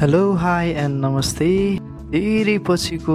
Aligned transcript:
Hello 0.00 0.32
hi 0.32 0.70
and 0.76 1.04
नमस्ते 1.04 1.46
धेरै 2.12 2.56
पछिको 2.66 3.14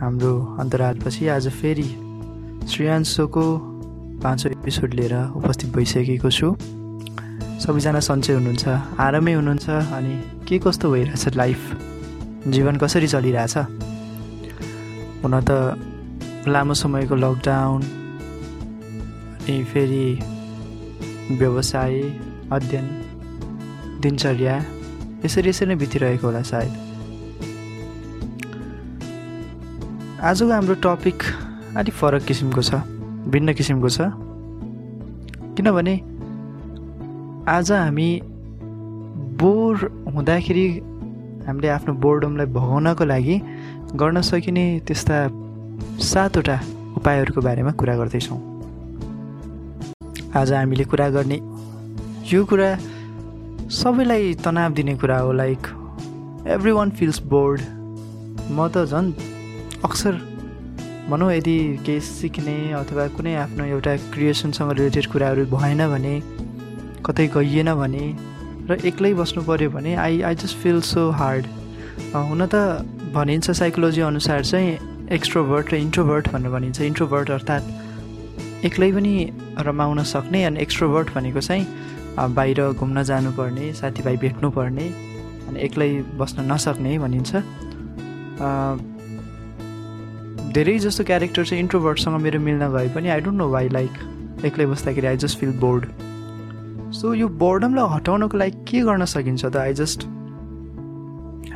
हाम्रो 0.00 0.34
अन्तरालपछि 0.60 1.28
आज 1.28 1.48
फेरि 1.50 1.86
श्रेयान्सोको 2.72 3.42
पाँचौँ 4.22 4.52
एपिसोड 4.52 4.94
लिएर 4.94 5.14
उपस्थित 5.36 5.72
भइसकेको 5.74 6.30
छु। 6.30 6.54
सबैजना 7.64 8.00
सन्चै 8.08 8.32
हुनुहुन्छ 8.32 8.68
आरामै 9.02 9.32
हुनुहुन्छ 9.32 9.66
अनि 9.98 10.14
के 10.48 10.58
कस्तो 10.58 10.90
भइरहेछ 10.92 11.36
लाइफ 11.36 11.60
जीवन 12.54 12.76
कसरी 12.76 13.06
चलिरहेछ? 13.14 13.56
हुन 15.24 15.34
त 15.42 15.50
लामो 16.48 16.74
समयको 16.74 17.14
लकडाउन 17.24 17.82
अनि 17.82 19.64
फेरि 19.72 20.06
व्यवसाय 21.42 21.98
अध्ययन 22.52 22.86
दिनचर्या 24.02 24.54
यसरी 25.24 25.48
यसरी 25.48 25.66
नै 25.66 25.76
बितिरहेको 25.82 26.26
होला 26.26 26.42
सायद। 26.42 26.72
आजको 30.22 30.52
हाम्रो 30.52 30.74
टपिक 30.82 31.18
अलिक 31.76 31.94
फरक 31.94 32.22
किसिमको 32.26 32.62
छ 32.62 32.74
भिन्न 33.30 33.52
किसिमको 33.54 33.88
छ। 33.88 34.10
किनभने 35.56 35.94
आज 37.48 37.72
हामी 37.72 38.10
बोर 39.42 39.74
हुँदाखेरि 40.14 40.66
हामीले 41.46 41.68
आफ्नो 41.68 41.92
बोर्डमलाई 42.02 42.46
भगाउनको 42.54 43.04
लागि 43.04 43.36
गर्न 44.00 44.20
सकिने 44.22 44.64
त्यस्ता 44.86 45.16
सातवटा 46.10 46.56
उपायहरूको 46.96 47.40
बारेमा 47.40 47.72
कुरा 47.80 47.94
गर्दैछौँ। 47.96 48.40
आज 50.40 50.52
हामीले 50.52 50.84
कुरा 50.90 51.08
गर्ने 51.16 51.38
यो 52.32 52.44
कुरा 52.50 52.68
सबैलाई 53.70 54.34
तनाव 54.44 54.72
दिने 54.74 54.94
कुरा 54.96 55.18
हो 55.18 55.32
like 55.32 55.66
every 56.54 56.72
one 56.72 56.90
feels 56.98 57.18
bored 57.32 57.60
म 58.50 58.68
त 58.74 58.84
झन् 58.84 59.12
अक्सर 59.84 60.14
भनौँ 61.10 61.32
यदि 61.32 61.56
केही 61.86 62.00
सिक्ने 62.00 62.56
अथवा 62.80 63.06
कुनै 63.16 63.34
आफ्नो 63.44 63.64
एउटा 63.64 63.96
क्रिएसनसँग 64.14 64.70
रिलेटेड 64.78 65.06
कुराहरू 65.12 65.44
भएन 65.56 65.86
भने 65.92 66.14
कतै 67.06 67.26
गइएन 67.36 67.74
भने 67.74 68.04
र 68.70 68.78
एक्लै 68.86 69.12
बस्नु 69.20 69.42
पऱ्यो 69.44 69.70
भने 69.70 69.94
I 70.06 70.20
I 70.22 70.34
just 70.42 70.56
feel 70.62 70.80
so 70.88 71.08
hard 71.20 71.46
हुन 72.14 72.46
त 72.46 72.54
भनिन्छ 73.14 73.50
साइकोलोजी 73.50 74.00
अनुसार 74.00 74.44
चाहिँ 74.44 74.78
एक्स्ट्रोभर्ट 75.12 75.72
र 75.72 75.76
इन्ट्रोभर्ट 75.76 76.32
भनेर 76.32 76.50
भनिन्छ। 76.50 76.80
इन्ट्रोभर्ट 76.80 77.30
अर्थात् 77.30 78.64
एक्लै 78.66 78.90
पनि 78.92 79.14
रमाउन 79.66 80.02
सक्ने 80.12 80.44
अनि 80.44 80.60
एक्स्ट्रोभर्ट 80.60 81.14
भनेको 81.14 81.40
चाहिँ 81.40 81.66
बाहिर 82.18 82.60
घुम्न 82.72 83.02
जानुपर्ने 83.04 83.72
साथीभाइ 83.74 84.16
भेट्नुपर्ने 84.22 84.86
अनि 85.48 85.60
एक्लै 85.60 85.90
बस्न 86.18 86.52
नसक्ने 86.52 86.98
भनिन्छ। 86.98 87.30
धेरै 90.54 90.78
जस्तो 90.78 91.04
क्यारेक्टर 91.04 91.44
चाहिँ 91.44 91.62
इन्ट्रोभर्टसँग 91.62 92.20
मेरो 92.22 92.40
मिल्न 92.40 92.68
गए 92.72 92.88
पनि 92.94 93.08
I 93.08 93.20
don't 93.20 93.38
know 93.38 93.48
why 93.50 93.68
like 93.68 93.92
एक्लै 94.44 94.66
बस्दाखेरि 94.66 95.06
I 95.06 95.16
just 95.16 95.38
feel 95.38 95.52
bored 95.58 95.86
so 96.94 97.14
यो 97.14 97.28
बोर्डमलाई 97.42 97.94
हटाउनको 97.94 98.36
लागि 98.38 98.64
के 98.68 98.80
गर्न 98.88 99.04
सकिन्छ 99.04 99.44
त? 99.44 99.56
I 99.56 99.74
just 99.74 100.04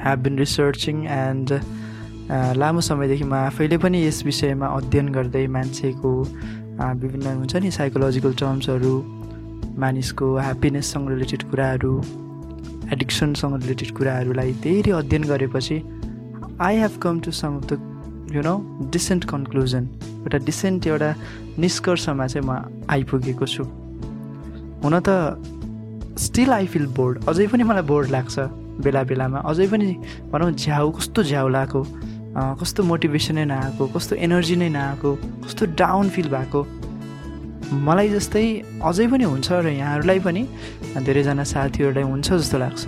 have 0.02 0.18
been 0.22 0.38
researching 0.38 1.04
and 1.04 1.48
लामो 2.58 2.80
समयदेखि 2.80 3.24
म 3.24 3.34
आफैले 3.34 3.78
पनि 3.78 4.06
यस 4.06 4.24
विषयमा 4.24 4.66
अध्ययन 4.78 5.08
गर्दै 5.12 5.46
मान्छेको 5.56 6.12
विभिन्न 7.02 7.27
हुन्छ 7.36 7.56
नि 7.56 7.70
साइकोलोजिकल 7.70 8.32
टर्म्सहरू 8.40 8.94
मानिसको 9.78 10.27
ह्याप्पिनेससँग 10.39 11.09
रिलेटेड 11.11 11.42
कुराहरू 11.50 11.92
एडिक्सनसँग 12.92 13.55
रिलेटेड 13.62 13.91
कुराहरूलाई 13.97 14.53
धेरै 14.64 14.92
अध्ययन 15.00 15.25
गरेपछि 15.33 15.77
I 16.67 16.77
have 16.78 16.98
come 17.03 17.20
to 17.20 17.31
some 17.41 17.56
of 17.56 17.73
the 17.73 18.33
you 18.34 18.42
know 18.42 18.55
decent 18.92 19.25
conclusion 19.31 19.89
एउटा 20.20 20.39
डिसेन्ट 20.45 20.86
एउटा 20.86 21.14
निष्कर्षमा 21.58 22.27
चाहिँ 22.27 22.46
म 22.48 22.85
आइपुगेको 22.90 23.46
छु। 23.46 23.64
हुन 24.85 25.01
त 25.08 25.11
स्टिल 26.19 26.51
आई 26.52 26.67
फिल 26.67 26.86
बोर्ड 26.96 27.24
अझै 27.29 27.46
पनि 27.46 27.63
मलाई 27.70 27.83
बोर्ड 27.92 28.11
लाग्छ 28.11 28.39
बेला 28.85 29.02
बेलामा 29.11 29.39
अझै 29.51 29.67
पनि 29.73 29.92
भनौँ 30.33 30.51
झ्याउ 30.52 30.90
कस्तो 30.98 31.23
झ्याउ 31.23 31.48
लगाएको 31.48 31.83
कस्तो 32.61 32.83
मोटिभेसनै 32.83 33.45
नआएको 33.45 33.86
कस्तो 33.96 34.17
एनर्जी 34.27 34.57
नै 34.57 34.69
नआएको 34.69 35.14
कस्तो 35.45 35.67
डाउन 35.80 36.08
फिल 36.17 36.29
भएको। 36.29 36.61
मलाई 37.72 38.08
जस्तै 38.08 38.46
अझै 38.84 39.06
पनि 39.10 39.24
हुन्छ 39.24 39.52
र 39.52 39.68
यहाँहरूलाई 39.68 40.18
पनि 40.20 40.42
धेरैजना 41.06 41.44
साथीहरूलाई 41.44 42.04
हुन्छ 42.04 42.32
जस्तो 42.32 42.58
लाग्छ। 42.58 42.84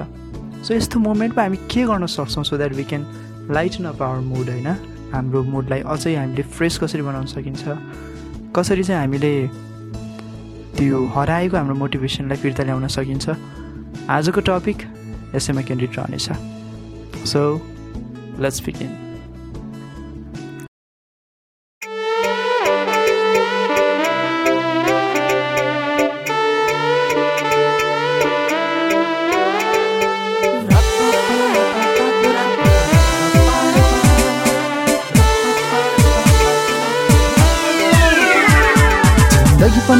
सो 0.67 0.75
यस्तो 0.75 1.01
मोमेन्टमा 1.01 1.43
हामी 1.43 1.59
के 1.71 1.83
गर्न 1.87 2.07
सक्छौँ 2.07 2.45
so 2.45 2.57
that 2.57 2.73
we 2.75 2.85
can 2.85 3.03
lighten 3.51 3.85
up 3.85 4.03
our 4.03 4.21
mood 4.23 4.49
होइन? 4.51 4.69
हाम्रो 5.13 5.43
मुडलाई 5.43 5.81
अझै 5.89 6.15
हामीले 6.15 6.43
फ्रेस 6.43 6.79
कसरी 6.79 7.03
बनाउन 7.03 7.27
सकिन्छ? 7.27 7.63
कसरी 8.57 8.83
चाहिँ 8.85 9.01
हामीले 9.01 9.33
त्यो 10.77 11.05
हराएको 11.15 11.57
हाम्रो 11.57 11.75
मोटिभेसनलाई 11.75 12.37
फिर्ता 12.37 12.63
ल्याउन 12.65 12.87
सकिन्छ? 12.87 13.27
आजको 14.09 14.41
टपिक 14.47 14.79
यसैमा 15.35 15.63
केन्द्रित 15.69 15.99
रहनेछ 15.99 16.29
सो 17.27 17.41
लेट्स 18.41 18.61
बिगिन 18.67 19.08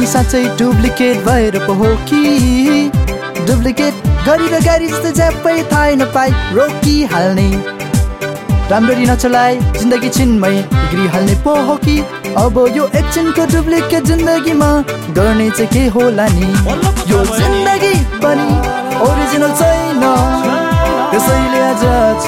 साँच्चै 0.09 0.43
डुप्लिकेट 0.59 1.17
भएर 1.25 1.57
पो 1.65 1.73
हो 1.79 1.89
कि? 2.09 2.21
डुप्लिकेट 3.47 3.93
गरेर 4.27 4.53
गाडी 4.65 4.87
जस्तै 4.87 5.11
ज्यापै 5.19 5.57
थाहै 5.71 5.95
नपाई 6.01 6.29
रोकिहाल्ने। 6.57 7.49
राम्ररी 8.71 9.05
नचलाए 9.09 9.53
जिन्दगी 9.77 10.09
छिनमै 10.17 10.55
बिग्रिहाल्ने 10.73 11.35
पो 11.45 11.53
हो 11.67 11.75
कि? 11.85 11.95
अब 12.43 12.57
यो 12.77 12.83
एकछिनको 12.99 13.43
डुप्लिकेट 13.53 14.03
जिन्दगीमा 14.09 14.69
गर्ने 15.17 15.49
चाहिँ 15.57 15.69
के 15.73 15.83
होला 15.95 16.27
नि? 16.37 16.49
यो 17.11 17.19
जिन्दगी 17.37 17.93
पनि 18.23 18.49
ओरिजिनल 19.07 19.51
छैन। 19.61 20.03
त्यसैले 21.11 21.61
आज 21.69 21.83
छ 22.25 22.27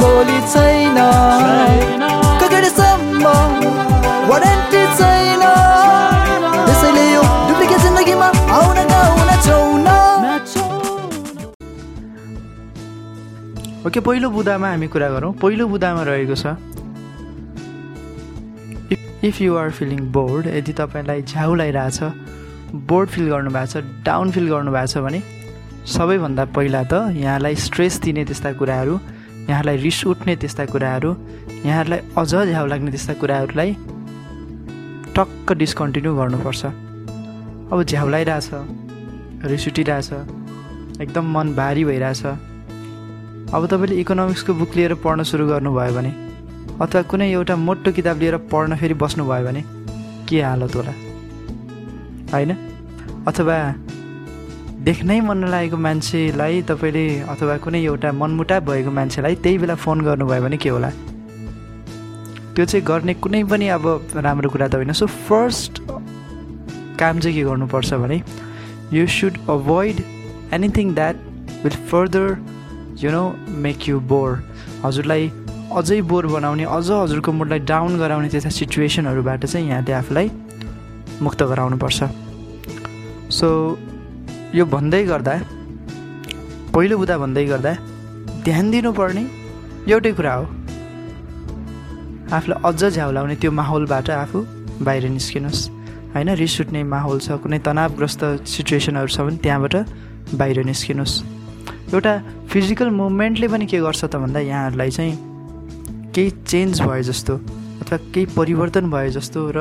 भोलि 0.00 0.38
छैन। 0.52 0.98
ककडेसम्म 2.40 3.24
वारेन्टी 4.30 4.69
ओके 13.86 14.00
पहिलो 14.00 14.28
बुदामा 14.30 14.68
हामी 14.70 14.86
कुरा 14.92 15.08
गरौँ। 15.08 15.32
पहिलो 15.40 15.66
बुदामा 15.68 16.02
रहेको 16.04 16.34
छ 16.36 16.56
if 19.24 19.40
you 19.40 19.56
are 19.56 19.70
feeling 19.72 20.00
bored 20.12 20.46
यदि 20.46 20.72
तपाईँलाई 20.72 21.22
झ्याउ 21.22 21.54
लगाइरहेछ 21.54 22.76
बोर्ड 22.88 23.08
फिल 23.10 23.28
गर्नुभएको 23.28 23.66
छ 23.72 24.04
डाउन 24.04 24.30
फिल 24.30 24.48
गर्नुभएको 24.48 24.86
छ 24.86 24.98
भने 25.04 25.20
सबैभन्दा 25.86 26.44
पहिला 26.56 26.82
त 26.92 27.16
यहाँलाई 27.16 27.54
स्ट्रेस 27.56 28.00
दिने 28.04 28.24
त्यस्ता 28.24 28.52
कुराहरू 28.60 28.98
यहाँलाई 29.48 29.76
रिस 29.80 30.04
उठ्ने 30.12 30.36
त्यस्ता 30.36 30.64
कुराहरू 30.72 31.10
यहाँहरूलाई 31.64 32.00
अझ 32.20 32.30
झ्याउ 32.44 32.66
लाग्ने 32.66 32.90
त्यस्ता 32.90 33.14
कुराहरूलाई 33.20 33.70
टक्क 35.16 35.52
डिस्कन्टिन्यू 35.62 36.12
गर्नुपर्छ। 36.16 36.62
अब 37.72 37.82
झ्याउ 37.82 38.08
लगाइरहेछ 38.08 38.48
रिस 39.50 39.64
उठिरहेछ 39.68 40.12
एकदम 41.00 41.24
मन 41.38 41.54
भारी 41.56 41.84
भइरहेछ 41.84 42.22
अब 43.54 43.66
तपाईँले 43.66 43.94
इकोनोमिक्सको 44.00 44.54
बुक 44.54 44.76
लिएर 44.76 44.94
पढ्न 45.02 45.22
सुरु 45.26 45.46
गर्नुभयो 45.46 45.94
भने 45.94 46.10
अथवा 46.80 47.02
कुनै 47.10 47.26
एउटा 47.32 47.54
मोटो 47.56 47.92
किताब 47.92 48.18
लिएर 48.22 48.36
पढ्न 48.52 48.76
फेरि 48.76 48.94
बस्नुभयो 48.94 49.44
भने 49.44 49.62
के 50.28 50.42
हालत 50.42 50.74
होला? 50.76 50.92
होइन? 52.32 52.50
अथवा 53.26 53.56
देख्नै 54.86 55.20
मन 55.20 55.38
नलागेको 55.44 55.76
मान्छेलाई 55.76 56.62
तपाईँले 56.70 57.04
अथवा 57.32 57.56
कुनै 57.64 57.80
एउटा 57.84 58.12
मनमुटाप 58.12 58.62
भएको 58.70 58.90
मान्छेलाई 58.90 59.34
त्यही 59.42 59.58
बेला 59.58 59.74
फोन 59.74 60.00
गर्नुभयो 60.00 60.42
भने 60.42 60.56
के 60.56 60.68
होला? 60.68 60.90
त्यो 62.54 62.64
चाहिँ 62.64 62.84
गर्ने 62.86 63.14
कुनै 63.14 63.42
पनि 63.50 63.68
अब 63.68 63.84
राम्रो 64.14 64.48
कुरा 64.50 64.68
त 64.68 64.74
होइन। 64.74 64.92
सो 64.92 65.06
फर्स्ट 65.26 65.82
काम 67.00 67.18
चाहिँ 67.18 67.36
के 67.36 67.42
गर्नुपर्छ 67.50 67.94
भने 67.94 68.22
you 68.92 69.06
should 69.06 69.34
avoid 69.50 69.96
anything 70.54 70.94
that 70.94 71.16
will 71.64 71.76
further 71.90 72.26
you 73.02 73.10
know 73.10 73.22
make 73.64 73.88
you 73.88 74.00
bore 74.12 74.30
हजुरलाई 74.84 75.30
अझै 75.78 76.00
बोर 76.10 76.26
बनाउने 76.26 76.64
अझ 76.76 76.88
हजुरको 76.90 77.32
मुडलाई 77.32 77.60
डाउन 77.70 77.98
गराउने 77.98 78.28
त्यस्ता 78.28 78.50
सिचुएसनहरूबाट 78.58 79.46
चाहिँ 79.46 79.68
यहाँले 79.68 79.92
आफूलाई 80.00 80.30
मुक्त 81.22 81.40
गराउनुपर्छ। 81.52 81.98
सो 83.38 83.48
यो 84.54 84.64
भन्दै 84.66 85.02
गर्दा 85.12 85.34
पहिलो 86.74 86.98
बुदा 86.98 87.16
भन्दै 87.24 87.44
गर्दा 87.52 87.72
ध्यान 88.44 88.70
दिनुपर्ने 88.70 89.24
एउटै 89.92 90.12
कुरा 90.18 90.34
हो। 90.34 90.44
आफूलाई 92.36 92.58
अझ 92.68 92.80
झ्याउलाउने 92.94 93.34
त्यो 93.40 93.50
माहौलबाट 93.60 94.10
आफू 94.22 94.38
बाहिर 94.86 95.04
निस्किनुहोस्। 95.16 95.60
होइन 96.14 96.28
रिस 96.42 96.54
उठ्ने 96.60 96.80
माहौल 96.94 97.18
छ 97.24 97.28
कुनै 97.42 97.58
तनावग्रस्त 97.66 98.22
सिचुएसनहरू 98.52 99.10
छ 99.14 99.20
भने 99.26 99.38
त्यहाँबाट 99.44 99.74
बाहिर 100.40 100.58
निस्किनुहोस्। 100.70 101.39
एउटा 101.94 102.12
फिजिकल 102.48 102.90
मुभमेन्टले 102.90 103.48
पनि 103.48 103.66
के 103.66 103.78
गर्छ 103.78 104.04
त 104.04 104.16
भन्दा 104.16 104.40
यहाँहरूलाई 104.40 104.90
चाहिँ 104.90 105.14
केही 106.14 106.30
चेन्ज 106.30 106.80
भयो 106.82 107.02
जस्तो 107.02 107.34
अथवा 107.82 107.96
केही 108.14 108.26
परिवर्तन 108.36 108.90
भयो 108.90 109.10
जस्तो 109.10 109.40
र 109.56 109.58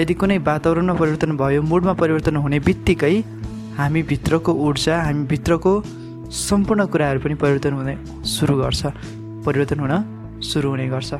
यदि 0.00 0.14
कुनै 0.14 0.38
वातावरणमा 0.38 0.94
परिवर्तन 0.94 1.36
भयो 1.36 1.62
मुडमा 1.62 1.92
परिवर्तन 2.02 2.36
हुने 2.36 2.58
बित्तिकै 2.66 3.14
हामीभित्रको 3.78 4.52
ऊर्जा 4.66 4.94
हामीभित्रको 5.02 5.72
सम्पूर्ण 6.46 6.86
कुराहरू 6.86 7.20
पनि 7.20 7.34
परिवर्तन 7.34 7.72
हुने 7.78 7.94
सुरु 8.26 8.56
गर्छ 8.62 8.82
परिवर्तन 9.46 9.78
हुन 9.80 9.94
सुरु 10.42 10.68
हुने 10.70 10.88
गर्छ। 10.88 11.12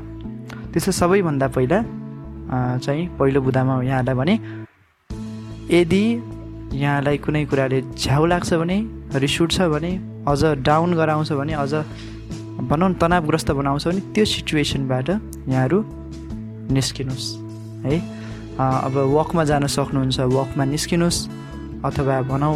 त्यसो 0.72 0.92
सबैभन्दा 0.92 1.48
पहिला 1.56 1.78
चाहिँ 2.82 3.06
पहिलो 3.18 3.40
बुदामा 3.46 3.74
यहाँलाई 3.82 4.14
भने 4.14 4.34
यदि 5.70 6.02
यहाँलाई 6.82 7.18
कुनै 7.24 7.44
कुराले 7.44 7.82
झ्याउ 7.94 8.26
लाग्छ 8.26 8.54
भने 8.54 8.78
रिस 9.22 9.40
उठ्छ 9.42 9.60
भने 9.74 10.15
अझ 10.28 10.42
डाउन 10.62 10.94
गराउँछ 10.94 11.32
भने 11.32 11.52
अझ 11.54 11.72
भनौँ 12.70 12.92
तनावग्रस्त 13.00 13.50
बनाउँछ 13.52 13.86
भने 13.88 14.00
त्यो 14.14 14.24
सिचुएसनबाट 14.24 15.08
यहाँहरू 15.10 15.78
निस्किनुहोस्। 16.72 17.28
है 17.84 17.98
अब 18.58 18.94
वकमा 19.14 19.44
जान 19.44 19.66
सक्नुहुन्छ 19.66 20.20
वकमा 20.20 20.64
निस्किनुहोस् 20.64 21.20
अथवा 21.84 22.20
भनौँ 22.32 22.54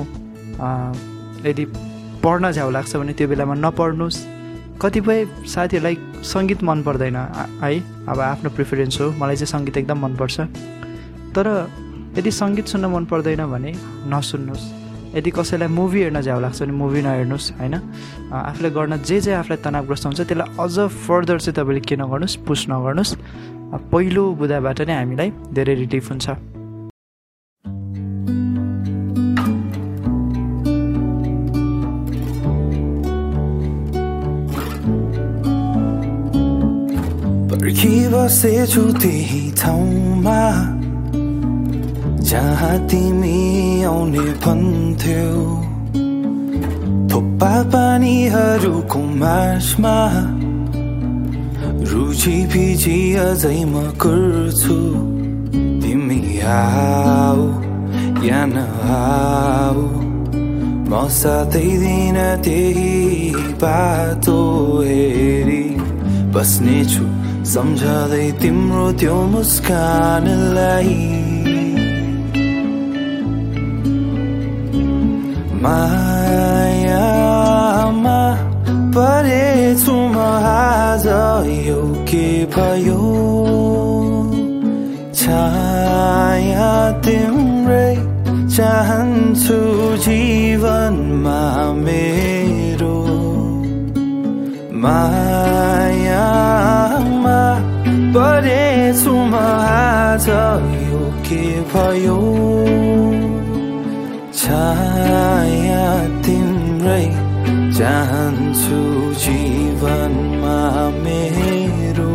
यदि 1.46 1.64
पढ्न 2.24 2.50
झ्याउ 2.52 2.70
लाग्छ 2.70 2.96
भने 2.96 3.12
त्यो 3.12 3.28
बेलामा 3.28 3.54
नपढ्नुहोस्। 3.54 4.18
कतिपय 4.82 5.18
साथीहरूलाई 5.44 5.96
सङ्गीत 6.24 6.62
मन 6.64 6.82
पर्दैन 6.82 7.16
है 7.62 7.70
अब 8.08 8.20
आफ्नो 8.32 8.50
प्रिफरेन्स 8.56 9.00
हो 9.00 9.06
मलाई 9.20 9.36
चाहिँ 9.36 9.52
सङ्गीत 9.54 9.76
एकदम 9.76 9.98
मनपर्छ 10.04 10.40
तर 11.36 11.46
यदि 12.18 12.30
सङ्गीत 12.32 12.66
सुन्न 12.72 12.86
मन 12.88 13.04
पर्दैन 13.12 13.44
भने 13.52 13.72
नसुन्नुहोस्। 14.12 14.79
यदि 15.14 15.30
कसैलाई 15.30 15.68
मुभी 15.68 16.00
हेर्न 16.02 16.20
झ्याउ 16.20 16.40
लाग्छ 16.40 16.62
भने 16.62 16.72
मुभी 16.72 17.00
नहेर्नुहोस् 17.02 17.50
होइन? 17.60 17.74
आफूले 18.32 18.70
गर्न 18.70 19.02
जे 19.02 19.20
जे 19.20 19.32
आफूलाई 19.34 19.58
तनावग्रस्त 19.64 20.06
हुन्छ 20.06 20.20
त्यसलाई 20.20 20.48
अझ 20.58 20.76
फर्दर 21.06 21.38
चाहिँ 21.40 21.54
तपाईँले 21.56 21.80
के 21.88 21.96
नगर्नुहोस् 21.96 22.36
पुस 22.46 22.60
नगर्नुहोस्। 22.70 23.12
पहिलो 23.92 24.24
बुदाबाट 24.38 24.80
नै 24.86 24.94
हामीलाई 24.94 25.28
धेरै 25.54 25.74
रिलिफ 25.82 26.10
हुन्छ। 26.10 26.28
बसेछु 38.10 38.82
त्यही 39.00 39.40
ठाउँमा। 39.58 40.79
जहाँ 42.30 42.76
तिमी 42.86 43.82
आउने 43.84 44.24
भन्थ्यौ। 44.42 45.30
थोप्पा 47.10 47.54
पानीहरूको 47.72 49.00
मार्चमा 49.22 49.96
रुचि 51.90 52.36
फिजी 52.52 52.98
अझै 53.24 53.58
म 53.72 53.74
गर्छु 54.02 54.78
तिमी 55.82 56.20
आऊ 56.54 57.42
या 58.26 58.42
नआऊ 58.54 59.82
म 60.90 60.92
साथै 61.20 61.70
दिन 61.82 62.18
त्यही 62.46 62.94
बाटो 63.62 64.38
हेरी 64.86 65.64
बस्नेछु। 66.34 67.04
सम्झँदै 67.54 68.28
तिम्रो 68.42 68.86
त्यो 69.00 69.18
मुस्कानलाई। 69.34 71.19
मायामा 75.62 77.00
परेछु 78.96 79.92
म 79.92 80.16
आज 80.50 81.06
यो 81.66 81.82
के 82.08 82.28
भयो? 82.54 83.02
छाया 85.20 86.72
तिम्रै 87.04 87.92
चाहन्छु 88.56 89.60
जीवनमा 90.06 91.42
मेरो। 91.84 92.98
मायामा 94.84 96.00
परेछु 98.16 99.12
म 99.12 99.34
आज 99.68 100.26
यो 100.88 101.02
के 101.28 101.44
भयो? 101.74 102.18
छाया 104.50 105.82
तिम्रै 106.22 107.04
चाहन्छु 107.78 108.78
जीवनमा 109.14 110.56
मेरो। 110.90 112.08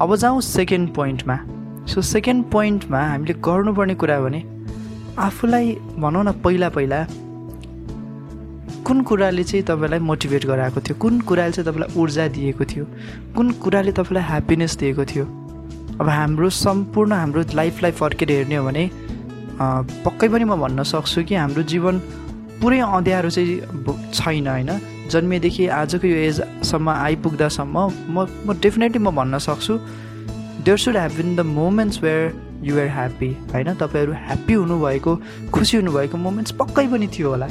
अब 0.00 0.16
जाउँ 0.16 0.40
सेकेन्ड 0.40 0.94
पोइन्टमा 0.94 1.38
सो 1.86 2.02
सेकेन्ड 2.02 2.44
पोइन्टमा 2.44 3.02
हामीले 3.08 3.34
गर्नुपर्ने 3.40 3.94
कुरा 3.94 4.20
भने 4.20 4.42
आफूलाई 5.18 5.76
भनौँ 5.98 6.24
न 6.24 6.32
पहिला 6.32 6.68
पहिला 6.68 7.06
कुन 8.86 9.02
कुराले 9.02 9.44
चाहिँ 9.44 9.64
तपाईँलाई 9.64 9.98
मोटिभेट 9.98 10.46
गराएको 10.46 10.80
थियो? 10.80 10.98
कुन 10.98 11.20
कुराले 11.20 11.52
चाहिँ 11.52 11.66
तपाईँलाई 11.70 12.00
ऊर्जा 12.00 12.28
दिएको 12.28 12.64
थियो? 12.64 12.84
कुन 13.36 13.50
कुराले 13.50 13.92
तपाईँलाई 13.92 14.24
ह्याप्पिनेस 14.28 14.76
दिएको 14.76 15.04
थियो? 15.04 15.43
अब 16.00 16.08
हाम्रो 16.08 16.48
सम्पूर्ण 16.50 17.12
हाम्रो 17.12 17.42
लाइफलाई 17.54 17.92
फर्केर 18.00 18.30
हेर्ने 18.30 18.56
हो 18.56 18.64
भने 18.66 18.84
पक्कै 20.04 20.28
पनि 20.28 20.44
म 20.44 20.56
भन्न 20.60 20.82
सक्छु 20.82 21.22
कि 21.22 21.34
हाम्रो 21.34 21.62
जीवन 21.72 21.98
पुरै 22.60 22.78
अँध्यारो 22.80 23.30
चाहिँ 23.30 24.10
छैन 24.14 24.48
होइन? 24.48 24.70
जन्मेदेखि 25.10 25.66
आजको 25.78 26.06
यो 26.06 26.16
एजसम्म 26.28 26.88
आइपुग्दासम्म 26.90 27.76
म 28.10 28.26
म 28.46 28.58
डेफिनेटली 28.62 28.98
म 28.98 29.10
भन्न 29.14 29.38
सक्छु 29.38 29.78
there 30.66 30.78
should 30.78 30.96
have 30.96 31.12
been 31.16 31.36
the 31.36 31.40
moments 31.54 32.02
where 32.02 32.22
you're 32.64 32.88
happy 32.96 33.30
होइन? 33.52 33.74
तपाईँहरू 33.82 34.12
ह्याप्पी 34.26 34.54
हुनुभएको 34.54 35.12
खुसी 35.54 35.76
हुनुभएको 35.76 36.16
मोमेन्ट्स 36.26 36.52
पक्कै 36.58 36.86
पनि 36.90 37.08
थियो 37.14 37.30
होला। 37.30 37.48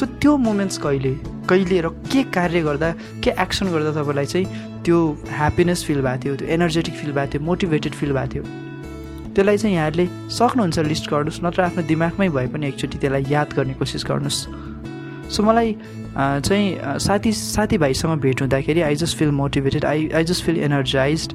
सो 0.00 0.06
त्यो 0.20 0.36
मोमेन्ट्स 0.36 0.78
कहिले? 0.80 1.12
कहिले 1.48 1.80
र 1.84 1.88
के 2.12 2.22
कार्य 2.32 2.60
गर्दा 2.62 2.90
के 3.24 3.30
एक्सन 3.42 3.66
गर्दा 3.72 3.90
तपाईँलाई 4.00 4.26
चाहिँ 4.26 4.46
त्यो 4.84 4.98
ह्याप्पिनेस 5.28 5.84
फिल 5.84 6.00
भएको 6.02 6.24
थियो 6.24 6.36
त्यो 6.36 6.48
एनर्जेटिक 6.56 6.94
फिल 7.00 7.12
भएको 7.12 7.32
थियो 7.32 7.44
मोटिभेटेड 7.44 7.92
फिल 8.00 8.12
भएको 8.12 8.32
थियो? 8.32 8.42
त्यसलाई 9.34 9.56
चाहिँ 9.58 9.74
यहाँहरूले 9.76 10.06
सक्नुहुन्छ 10.38 10.78
लिस्ट 10.88 11.10
गर्नुहोस् 11.10 11.42
नत्र 11.44 11.62
आफ्नो 11.62 11.82
दिमागमै 11.86 12.28
भए 12.28 12.46
पनि 12.48 12.66
एकचोटि 12.68 12.98
त्यसलाई 12.98 13.24
याद 13.30 13.52
गर्ने 13.56 13.74
कोसिस 13.76 14.04
गर्नुहोस्। 14.08 14.40
सो 15.30 15.42
मलाई 15.42 15.76
चाहिँ 16.16 16.98
साथी 16.98 17.32
साथीभाइसँग 17.32 18.20
भेट 18.20 18.40
हुँदाखेरि 18.40 18.80
I 18.88 18.96
just 19.04 19.16
feel 19.18 19.30
motivated 19.42 19.84
I 19.84 20.08
I 20.16 20.24
just 20.24 20.44
feel 20.44 20.58
energize 20.64 21.28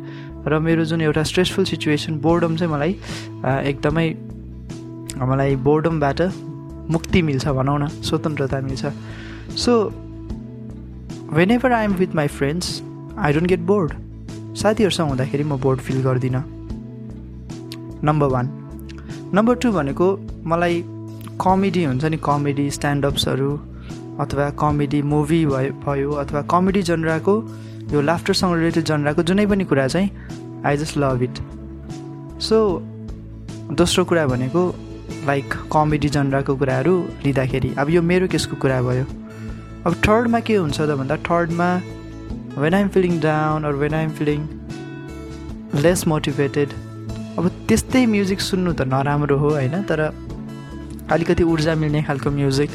र 0.47 0.59
मेरो 0.59 0.85
जुन 0.85 1.01
एउटा 1.01 1.23
स्ट्रेसफुल 1.23 1.65
सिचुएसन 1.65 2.17
बोर्डम 2.25 2.55
चाहिँ 2.57 2.73
मलाई 2.73 2.91
एकदमै 3.69 4.07
मलाई 5.21 5.55
बोर्डमबाट 5.69 6.21
मुक्ति 6.91 7.21
मिल्छ 7.21 7.47
भनौँ 7.47 7.77
न 7.79 7.87
स्वतन्त्रता 8.07 8.59
मिल्छ। 8.61 8.85
So 9.57 9.73
whenever 11.51 11.71
I 11.71 11.85
am 11.85 11.93
with 11.93 12.15
my 12.15 12.27
friends 12.37 12.81
I 13.17 13.33
don't 13.33 13.47
get 13.47 13.59
bored 13.71 13.93
साथीहरूसँग 14.57 15.09
हुँदाखेरि 15.09 15.43
म 15.43 15.57
बोर्ड 15.61 15.79
फिल 15.79 16.01
गर्दिनँ। 16.03 16.43
नम्बर 18.03 18.27
वान 18.27 18.49
नम्बर 19.33 19.55
टू 19.55 19.71
भनेको 19.71 20.07
मलाई 20.45 20.83
कमेडी 21.41 21.83
हुन्छ 21.83 22.05
नि 22.05 22.17
कमेडी 22.23 22.69
स्ट्यान्डअप्सहरू 22.71 23.51
अथवा 24.19 24.49
कमेडी 24.59 25.01
मुभी 25.01 25.45
भयो 25.45 25.71
भयो 25.85 26.11
अथवा 26.23 26.41
कमेडी 26.51 26.81
जनराको 26.89 27.33
यो 27.93 28.01
लाफ्टरसँग 28.01 28.53
रिलेटेड 28.55 28.83
जनराको 28.85 29.23
जुनै 29.23 29.45
पनि 29.45 29.63
कुरा 29.71 29.87
चाहिँ 29.87 30.09
I 30.65 30.77
just 30.77 30.97
love 30.97 31.23
it 31.23 31.35
so 32.41 32.57
दोस्रो 33.79 34.05
कुरा 34.05 34.25
भनेको 34.27 34.61
लाइक 35.25 35.53
कमेडी 35.73 36.09
जनराको 36.09 36.55
कुराहरू 36.55 36.95
लिँदाखेरि। 37.25 37.73
अब 37.79 37.89
यो 37.89 38.01
मेरो 38.01 38.27
केसको 38.27 38.55
कुरा 38.61 38.81
भयो। 38.81 39.05
अब 39.85 39.93
थर्डमा 40.07 40.39
के 40.39 40.55
हुन्छ 40.55 40.81
त 40.81 40.95
भन्दा 40.97 41.17
थर्डमा 41.29 41.69
when 42.57 42.73
I'm 42.73 42.87
feeling 42.87 43.19
down 43.19 43.63
or 43.63 43.73
when 43.81 43.93
I'm 43.93 44.09
feeling 44.17 44.47
less 45.81 46.07
motivated 46.07 46.69
अब 47.37 47.47
त्यस्तै 47.67 48.05
म्युजिक 48.05 48.41
सुन्नु 48.41 48.73
त 48.73 48.81
नराम्रो 48.87 49.37
हो 49.37 49.49
होइन? 49.49 49.81
तर 49.83 49.99
अलिकति 51.11 51.43
ऊर्जा 51.43 51.75
मिल्ने 51.75 52.03
खालको 52.03 52.31
म्युजिक 52.31 52.69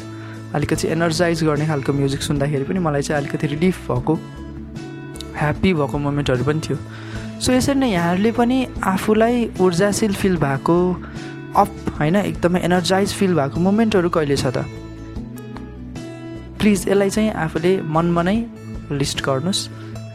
अलिकति 0.55 0.87
एनर्जाइज 0.87 1.43
गर्ने 1.43 1.65
खालको 1.67 1.93
म्युजिक 1.93 2.21
सुन्दाखेरि 2.21 2.63
पनि 2.63 2.79
मलाई 2.79 3.01
चाहिँ 3.01 3.21
अलिकति 3.21 3.47
रिलिफ 3.47 3.91
भएको 3.91 4.13
ह्याप्पी 5.39 5.73
भएको 5.73 5.97
मोमेन्टहरू 5.97 6.43
पनि 6.45 6.59
थियो। 6.59 6.77
सो 7.41 7.51
यसरी 7.51 7.79
नै 7.79 7.91
यहाँहरूले 7.91 8.31
पनि 8.31 8.57
आफूलाई 8.85 9.49
ऊर्जाशील 9.61 10.13
फिल 10.13 10.37
भएको 10.37 10.77
अप 11.57 11.80
होइन 12.01 12.15
एकदमै 12.15 12.59
एनर्जाइज 12.65 13.13
फिल 13.13 13.33
भएको 13.37 13.59
मोमेन्टहरू 13.61 14.09
कहिले 14.09 14.35
छ 14.35 14.45
त? 14.49 14.65
प्लिज 16.59 16.79
यसलाई 16.89 17.09
चाहिँ 17.09 17.31
आफूले 17.45 17.71
मनमा 17.85 18.21
नै 18.21 18.37
लिस्ट 18.91 19.21
गर्नुहोस् 19.23 19.61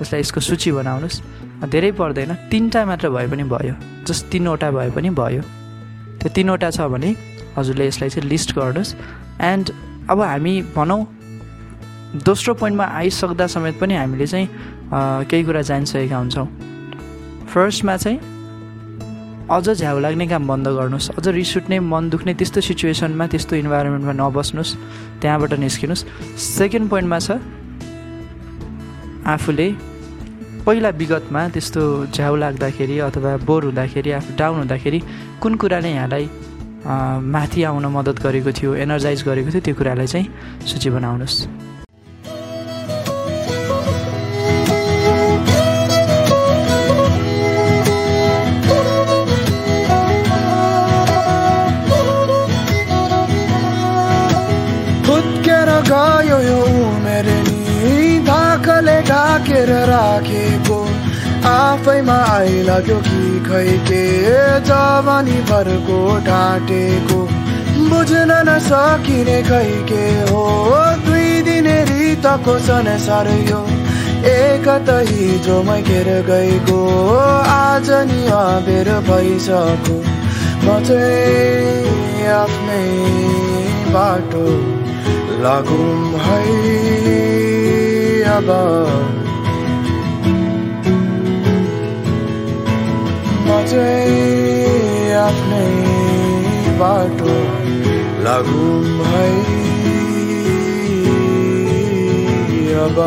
यसलाई 0.02 0.20
यसको 0.20 0.40
सूची 0.40 0.70
बनाउनुहोस्। 0.72 1.22
धेरै 1.70 1.90
पर्दैन 1.98 2.34
तिनवटा 2.50 2.84
मात्र 2.84 3.08
भए 3.10 3.26
पनि 3.30 3.44
भयो 3.48 3.74
जस्ट 4.06 4.24
तिनवटा 4.32 4.70
भए 4.70 4.90
पनि 4.90 5.10
भयो। 5.10 5.42
त्यो 6.20 6.28
तिनवटा 6.36 6.70
छ 6.70 6.90
भने 6.92 7.10
हजुरले 7.56 7.86
यसलाई 7.86 8.10
चाहिँ 8.10 8.28
लिस्ट 8.28 8.50
गर्नुहोस्। 8.58 8.94
एन्ड 9.40 9.66
अब 10.10 10.20
हामी 10.22 10.54
भनौँ 10.76 11.00
दोस्रो 12.26 12.54
पोइन्टमा 12.54 12.84
आइसक्दा 13.00 13.46
समेत 13.46 13.78
पनि 13.80 13.94
हामीले 13.96 14.26
चाहिँ 14.26 14.48
केही 15.30 15.44
कुरा 15.44 15.62
जानिसकेका 15.70 16.16
हुन्छौँ। 16.16 16.46
फर्स्टमा 17.46 17.96
चाहिँ 17.96 18.18
अझ 19.46 19.70
झ्याउ 19.70 19.98
लाग्ने 20.00 20.26
काम 20.26 20.46
बन्द 20.46 20.68
गर्नुहोस्। 20.68 21.10
अझ 21.18 21.26
रिस 21.28 21.56
उठ्ने 21.56 21.78
मन 21.78 22.10
दुख्ने 22.10 22.34
त्यस्तो 22.34 22.60
सिचुएसनमा 22.60 23.26
त्यस्तो 23.30 23.56
इन्भाइरोमेन्टमा 23.56 24.14
नबस्नुहोस्। 24.18 24.70
त्यहाँबाट 25.22 25.52
निस्किनुहोस्। 25.62 26.02
सेकेन्ड 26.58 26.90
पोइन्टमा 26.90 27.18
छ 27.18 27.38
आफूले 29.26 29.68
पहिला 30.66 30.90
विगतमा 30.98 31.42
त्यस्तो 31.54 31.82
झ्याउ 32.10 32.34
लाग्दाखेरि 32.42 32.98
अथवा 33.06 33.36
बोर 33.46 33.62
हुँदाखेरि 33.70 34.10
आफू 34.18 34.30
डाउन 34.34 34.56
हुँदाखेरि 34.66 35.00
कुन 35.42 35.54
कुराले 35.62 35.90
यहाँलाई 35.94 36.24
माथि 37.34 37.62
आउन 37.70 37.86
मद्दत 37.86 38.18
गरेको 38.26 38.50
थियो 38.50 38.74
एनर्जाइज 38.74 39.22
गरेको 39.26 39.50
थियो 39.50 39.62
त्यो 39.62 39.74
कुरालाई 39.78 40.06
चाहिँ 40.06 40.26
सूची 40.66 40.90
बनाउनुहोस्। 40.90 41.36
आफैमा 62.46 62.56
आइलाग्यो 62.56 62.96
कि 62.96 63.40
खै 63.46 63.78
के? 63.78 64.04
जवानी 64.60 65.32
भरको 65.32 66.18
ढाँटेको। 66.26 67.18
बुझ्न 67.90 68.32
नसकिने 68.48 69.42
खै 69.42 69.86
के 69.88 70.30
हो? 70.30 70.42
दुई 71.06 71.42
दिने 71.42 71.84
रितको 71.84 72.58
संसार 72.58 73.26
यो 73.28 73.66
एक 74.26 74.68
त 74.68 75.04
हिजो 75.08 75.62
मैकेर 75.62 76.08
गएको। 76.26 76.80
आज 77.48 77.90
नि 77.90 78.26
अबेर 78.26 78.88
भइसक्यो। 78.94 79.98
म 80.64 80.84
चाहिँ 80.84 82.26
आफ्नै 82.26 82.86
बाटो 83.90 84.46
लागौँ 85.42 86.18
है 86.18 86.46
अब। 88.22 88.48
आफ्नै 95.18 95.66
बाटो 96.80 97.36
लागौँ 98.24 98.76
है 99.02 99.28
अब 102.84 102.98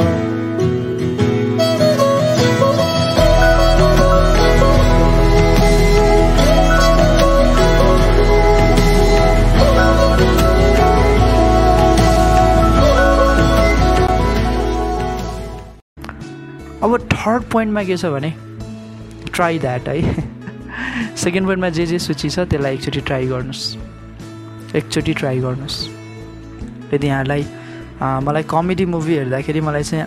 अब 16.84 16.98
थर्ड 17.13 17.44
पोइन्टमा 17.51 17.84
के 17.84 17.98
छ 17.98 18.06
भने 18.06 18.34
ट्राई 19.34 19.60
द्याट 19.60 19.88
है 19.88 20.38
सेकेन्ड 21.19 21.47
पोइन्टमा 21.47 21.69
जे 21.77 21.85
जे 21.85 21.99
सूची 21.99 22.29
छ 22.29 22.39
त्यसलाई 22.49 22.73
एकचोटि 22.75 23.01
ट्राई 23.07 23.27
गर्नुहोस् 23.27 24.75
एकचोटि 24.75 25.13
ट्राई 25.19 25.39
गर्नुहोस् 25.45 25.77
यदि 26.93 27.07
यहाँलाई 27.07 27.43
मलाई 28.25 28.43
कमेडी 28.49 28.85
मुभी 28.95 29.15
हेर्दाखेरि 29.17 29.61
मलाई 29.67 29.83
चाहिँ 29.83 30.05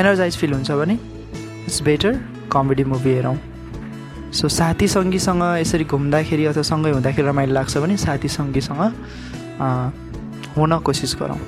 एनर्जाइज 0.00 0.36
फिल 0.40 0.52
हुन्छ 0.52 0.70
भने 0.80 0.94
इट्स 0.94 1.82
बेटर 1.88 2.12
कमेडी 2.52 2.84
मुभी 2.92 3.12
हेरौँ। 3.14 3.36
सो 4.32 4.48
साथी 4.48 4.88
सङ्गीसँग 4.88 5.42
यसरी 5.60 5.84
घुम्दाखेरि 5.84 6.44
अथवा 6.50 6.62
सँगै 6.64 6.90
हुँदाखेरि 6.90 7.28
रमाइलो 7.28 7.52
लाग्छ 7.52 7.76
भने 7.84 7.96
साथी 8.06 8.28
सङ्गीसँग 8.28 8.80
हुन 10.56 10.78
कोसिस 10.86 11.12
गरौँ। 11.20 11.38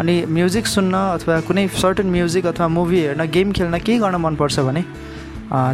अनि 0.00 0.14
म्युजिक 0.26 0.66
सुन्न 0.66 0.94
अथवा 1.16 1.40
कुनै 1.46 1.66
सर्टन 1.82 2.06
म्युजिक 2.10 2.46
अथवा 2.46 2.68
मुभी 2.68 3.00
हेर्न 3.00 3.22
गेम 3.30 3.52
खेल्न 3.54 3.78
केही 3.78 3.98
गर्न 4.02 4.16
मनपर्छ 4.26 4.58
भने 4.66 4.82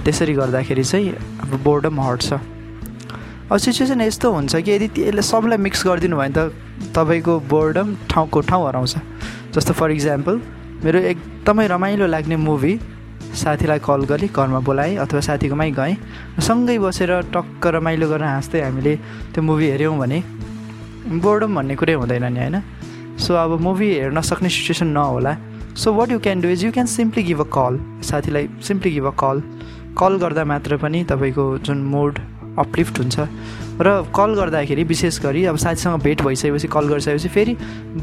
त्यसरी 0.04 0.34
गर्दाखेरि 0.34 0.84
चाहिँ 0.84 1.10
अब 1.42 1.50
बोर्डम 1.64 2.00
हट्छ 2.00 2.32
अब 2.32 3.56
सिचुएसन 3.56 4.00
यस्तो 4.00 4.30
हुन्छ 4.32 4.56
कि 4.56 4.70
यदि 4.70 4.86
यसले 5.02 5.22
सबलाई 5.22 5.58
मिक्स 5.58 5.86
गरिदिनु 5.86 6.16
भयो 6.16 6.28
भने 6.28 6.34
त 6.36 6.92
तपाईँको 6.94 7.38
बोर्डम 7.50 7.96
ठाउँको 8.10 8.40
ठाउँ 8.40 8.66
हराउँछ। 8.66 8.94
जस्तो 9.54 9.72
फर 9.74 9.90
इक्जाम्पल 9.90 10.34
मेरो 10.84 10.98
एकदमै 11.12 11.66
रमाइलो 11.66 12.06
लाग्ने 12.06 12.36
मुभी 12.36 12.72
साथीलाई 13.34 13.78
कल 13.78 14.04
गरेँ 14.10 14.28
घरमा 14.30 14.60
बोलाएँ 14.62 14.96
अथवा 15.02 15.20
साथीकोमै 15.20 15.70
गएँ। 15.70 15.96
सँगै 16.38 16.78
बसेर 16.78 17.10
टक्क 17.34 17.66
रमाइलो 17.74 18.06
गरेर 18.08 18.28
हाँस्दै 18.38 18.60
हामीले 18.62 18.94
त्यो 19.34 19.42
मुभी 19.42 19.66
हेऱ्यौँ 19.70 19.98
भने। 19.98 20.18
बोर्डम 21.18 21.50
भन्ने 21.54 21.74
कुरै 21.76 21.94
हुँदैन 21.94 22.24
नि 22.30 22.40
होइन? 22.40 22.56
सो 23.18 23.34
अब 23.34 23.60
मुभी 23.60 23.88
हेर्न 23.98 24.20
सक्ने 24.20 24.48
सिचुएसन 24.48 24.88
नहोला। 24.94 25.32
So 25.76 25.92
what 25.92 26.10
you 26.10 26.18
can 26.18 26.40
do 26.40 26.48
is 26.48 26.64
you 26.64 26.72
can 26.72 26.86
simply 26.86 27.22
give 27.22 27.40
a 27.40 27.44
call 27.44 27.78
साथीलाई 28.02 28.48
simply 28.62 28.92
give 28.92 29.06
a 29.06 29.10
call 29.10 29.42
call 29.98 30.16
गर्दा 30.16 30.44
मात्र 30.44 30.76
पनि 30.76 31.04
तपाईँको 31.04 31.58
जुन 31.58 31.78
मुड 31.78 32.18
अपलिफ्ट 32.58 32.98
हुन्छ 32.98 33.20
र 33.80 34.02
कल 34.16 34.34
गर्दाखेरि 34.34 34.84
विशेष 34.84 35.20
गरी 35.20 35.44
अब 35.44 35.56
साथीसँग 35.56 36.02
भेट 36.02 36.22
भइसकेपछि 36.22 36.68
कल 36.68 36.88
गरिसकेपछि 36.88 37.28
फेरि 37.28 37.56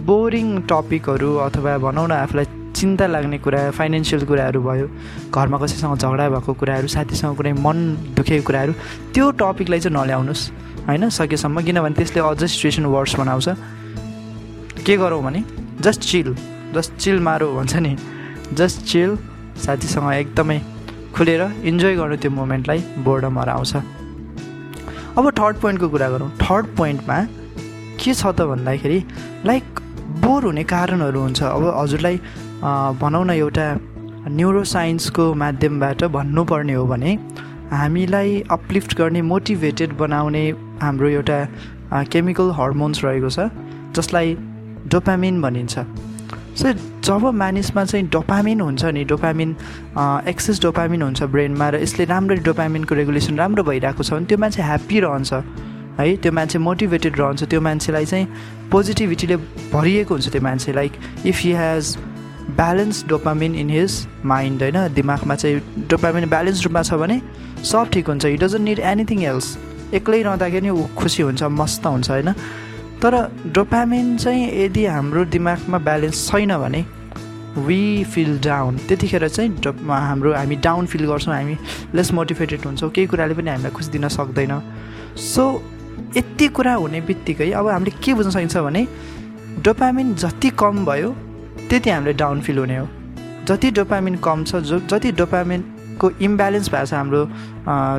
बोरिङ 0.06 0.62
टपिकहरू 0.62 1.36
अथवा 1.36 1.78
भनौँ 1.78 2.08
न 2.08 2.12
आफूलाई 2.12 2.46
चिन्ता 2.76 3.08
लाग्ने 3.08 3.38
कुरा 3.38 3.72
फाइनेन्सियल 3.72 4.26
कुराहरू 4.26 4.62
भयो 4.62 4.88
घरमा 5.34 5.58
कसैसँग 5.58 5.98
झगडा 5.98 6.30
भएको 6.30 6.54
कुराहरू 6.54 6.88
साथीसँग 6.88 7.38
कुनै 7.38 7.54
मन 7.54 7.78
दुखेको 8.16 8.46
कुराहरू 8.46 8.74
त्यो 9.14 9.32
टपिकलाई 9.32 9.80
चाहिँ 9.80 9.98
नल्याउनुहोस् 9.98 10.50
होइन? 10.88 11.10
सकेसम्म 11.10 11.62
किनभने 11.62 11.96
त्यसले 11.96 12.22
अझ 12.22 12.44
सिचुएसन 12.44 12.86
वर्स 12.86 13.16
बनाउँछ। 13.16 13.50
के 14.86 14.98
गरौँ 14.98 15.24
भने 15.24 15.44
जस्ट 15.82 16.02
चिल 16.02 16.36
जस्ट 16.78 16.96
चिल 17.04 17.20
मारो 17.28 17.54
भन्छ 17.56 17.76
नि। 17.86 17.96
जस्ट 18.54 18.86
चिल 18.92 19.18
साथीसँग 19.66 20.12
एकदमै 20.14 20.60
खुलेर 21.16 21.42
इन्जोय 21.70 21.96
गर्नु 21.96 22.16
त्यो 22.24 22.32
मोमेन्टलाई 22.32 22.80
बोर्डम 23.06 23.40
हराउँछ 23.40 23.76
अब 25.18 25.30
थर्ड 25.40 25.56
पोइन्टको 25.62 25.88
कुरा 25.90 26.10
गरौँ। 26.10 26.30
थर्ड 26.42 26.66
पोइन्टमा 26.78 27.18
के 28.00 28.14
छ 28.14 28.26
त 28.28 28.42
भन्दाखेरि 28.50 29.00
लाइक 29.46 29.80
बोर 30.24 30.44
हुने 30.46 30.64
कारणहरू 30.72 31.20
हुन्छ। 31.22 31.44
अब 31.44 31.64
हजुरलाई 31.78 32.18
भनौँ 33.02 33.26
न 33.26 33.30
एउटा 33.32 33.68
न्युरो 34.30 34.64
साइन्सको 34.74 35.24
माध्यमबाट 35.42 36.04
भन्नुपर्ने 36.16 36.74
हो 36.74 36.86
भने 36.88 37.12
हामीलाई 37.72 38.42
अपलिफ्ट 38.52 38.98
गर्ने 38.98 39.22
मोटिभेटेड 39.32 39.98
बनाउने 39.98 40.44
हाम्रो 40.82 41.08
एउटा 41.10 41.40
केमिकल 42.14 42.52
हर्मोन्स 42.60 43.04
रहेको 43.06 43.30
छ 43.30 43.50
जसलाई 43.98 44.36
डोपामिन 44.94 45.42
भनिन्छ। 45.42 45.76
सो 46.58 46.74
जब 47.08 47.26
मानिसमा 47.34 47.84
चाहिँ 47.86 48.06
डोपामिन 48.10 48.62
हुन्छ 48.62 48.86
नि 48.86 49.04
डोपामिन 49.12 49.56
एक्सेस 50.28 50.62
डोपामिन 50.62 51.02
हुन्छ 51.02 51.24
ब्रेनमा 51.24 51.70
र 51.70 51.82
यसले 51.82 52.06
राम्ररी 52.06 52.42
डोपामिनको 52.44 52.96
रेगुलेसन 52.96 53.38
राम्रो 53.38 53.64
भइरहेको 53.64 54.04
छ 54.04 54.14
भने 54.14 54.26
त्यो 54.26 54.38
मान्छे 54.38 54.62
ह्याप्पी 54.64 55.00
रहन्छ। 55.00 55.34
है 56.00 56.16
त्यो 56.22 56.32
मान्छे 56.32 56.60
मोटिभेटेड 56.60 57.14
रहन्छ। 57.20 57.44
त्यो 57.44 57.62
मान्छेलाई 57.62 58.06
चाहिँ 58.06 58.28
पोजिटिभिटीले 58.72 59.36
भरिएको 59.74 60.14
हुन्छ 60.14 60.30
त्यो 60.30 60.42
मान्छे। 60.42 60.74
Like 60.74 60.92
if 61.26 61.38
he 61.42 61.52
has 61.54 61.98
balance 62.58 63.06
dopamine 63.08 63.56
in 63.56 63.70
his 63.70 63.94
mind 64.26 64.62
होइन 64.64 64.94
दिमागमा 64.94 65.36
चाहिँ 65.36 65.88
डोपामिन 65.90 66.30
ब्यालेन्स 66.30 66.64
रूपमा 66.66 66.82
छ 66.84 66.94
भने 67.02 67.22
सब 67.64 67.90
ठिक 67.94 68.08
हुन्छ। 68.08 68.26
He 68.26 68.38
doesn't 68.38 68.64
need 68.64 68.80
anything 68.94 69.24
else 69.24 69.58
एक्लै 69.94 70.22
रहँदाखेरि 70.22 70.70
ऊ 70.70 70.86
खुसी 70.98 71.24
हुन्छ 71.24 71.44
मस्त 71.44 71.86
हुन्छ 71.86 72.10
होइन। 72.12 72.34
तर 73.02 73.14
डोपामिन 73.54 74.18
चाहिँ 74.18 74.46
यदि 74.64 74.86
हाम्रो 74.86 75.26
दिमागमा 75.34 75.78
ब्यालेन्स 75.88 76.28
छैन 76.30 76.58
भने 76.58 76.86
वी 77.66 78.04
फिल 78.14 78.40
डाउन 78.44 78.78
त्यतिखेर 78.88 79.28
चाहिँ 79.28 79.50
हाम्रो 79.90 80.34
हामी 80.34 80.56
डाउन 80.66 80.86
फिल 80.86 81.06
गर्छौँ 81.08 81.34
हामी 81.34 81.56
लेस 81.96 82.12
मोटिभेटेड 82.14 82.66
हुन्छौँ। 82.66 82.90
केही 82.90 83.08
कुराले 83.08 83.34
पनि 83.34 83.50
हामीलाई 83.50 83.72
खुसी 83.72 83.92
दिन 83.92 84.08
सक्दैन। 84.08 84.54
सो 85.18 85.44
यति 86.18 86.48
कुरा 86.58 86.74
हुने 86.74 87.02
बित्तिकै 87.02 87.52
अब 87.52 87.68
हामीले 87.68 87.92
के 88.04 88.14
बुझ्न 88.14 88.30
सकिन्छ 88.30 88.58
भने 88.58 88.88
डोपामिन 89.66 90.14
जति 90.16 90.50
कम 90.60 90.86
भयो 90.86 91.10
त्यति 91.70 91.90
हामीले 91.90 92.14
डाउन 92.14 92.42
फिल 92.42 92.58
हुने 92.58 92.78
हो। 92.78 92.88
जति 93.48 93.72
डोपामिन 93.72 94.16
कम 94.26 94.44
छ 94.44 94.56
जो 94.70 94.80
जति 94.90 95.12
डोपामिनको 95.22 96.12
इम्ब्यालेन्स 96.22 96.70
भएको 96.70 96.86
छ 96.86 96.94
हाम्रो 96.94 97.22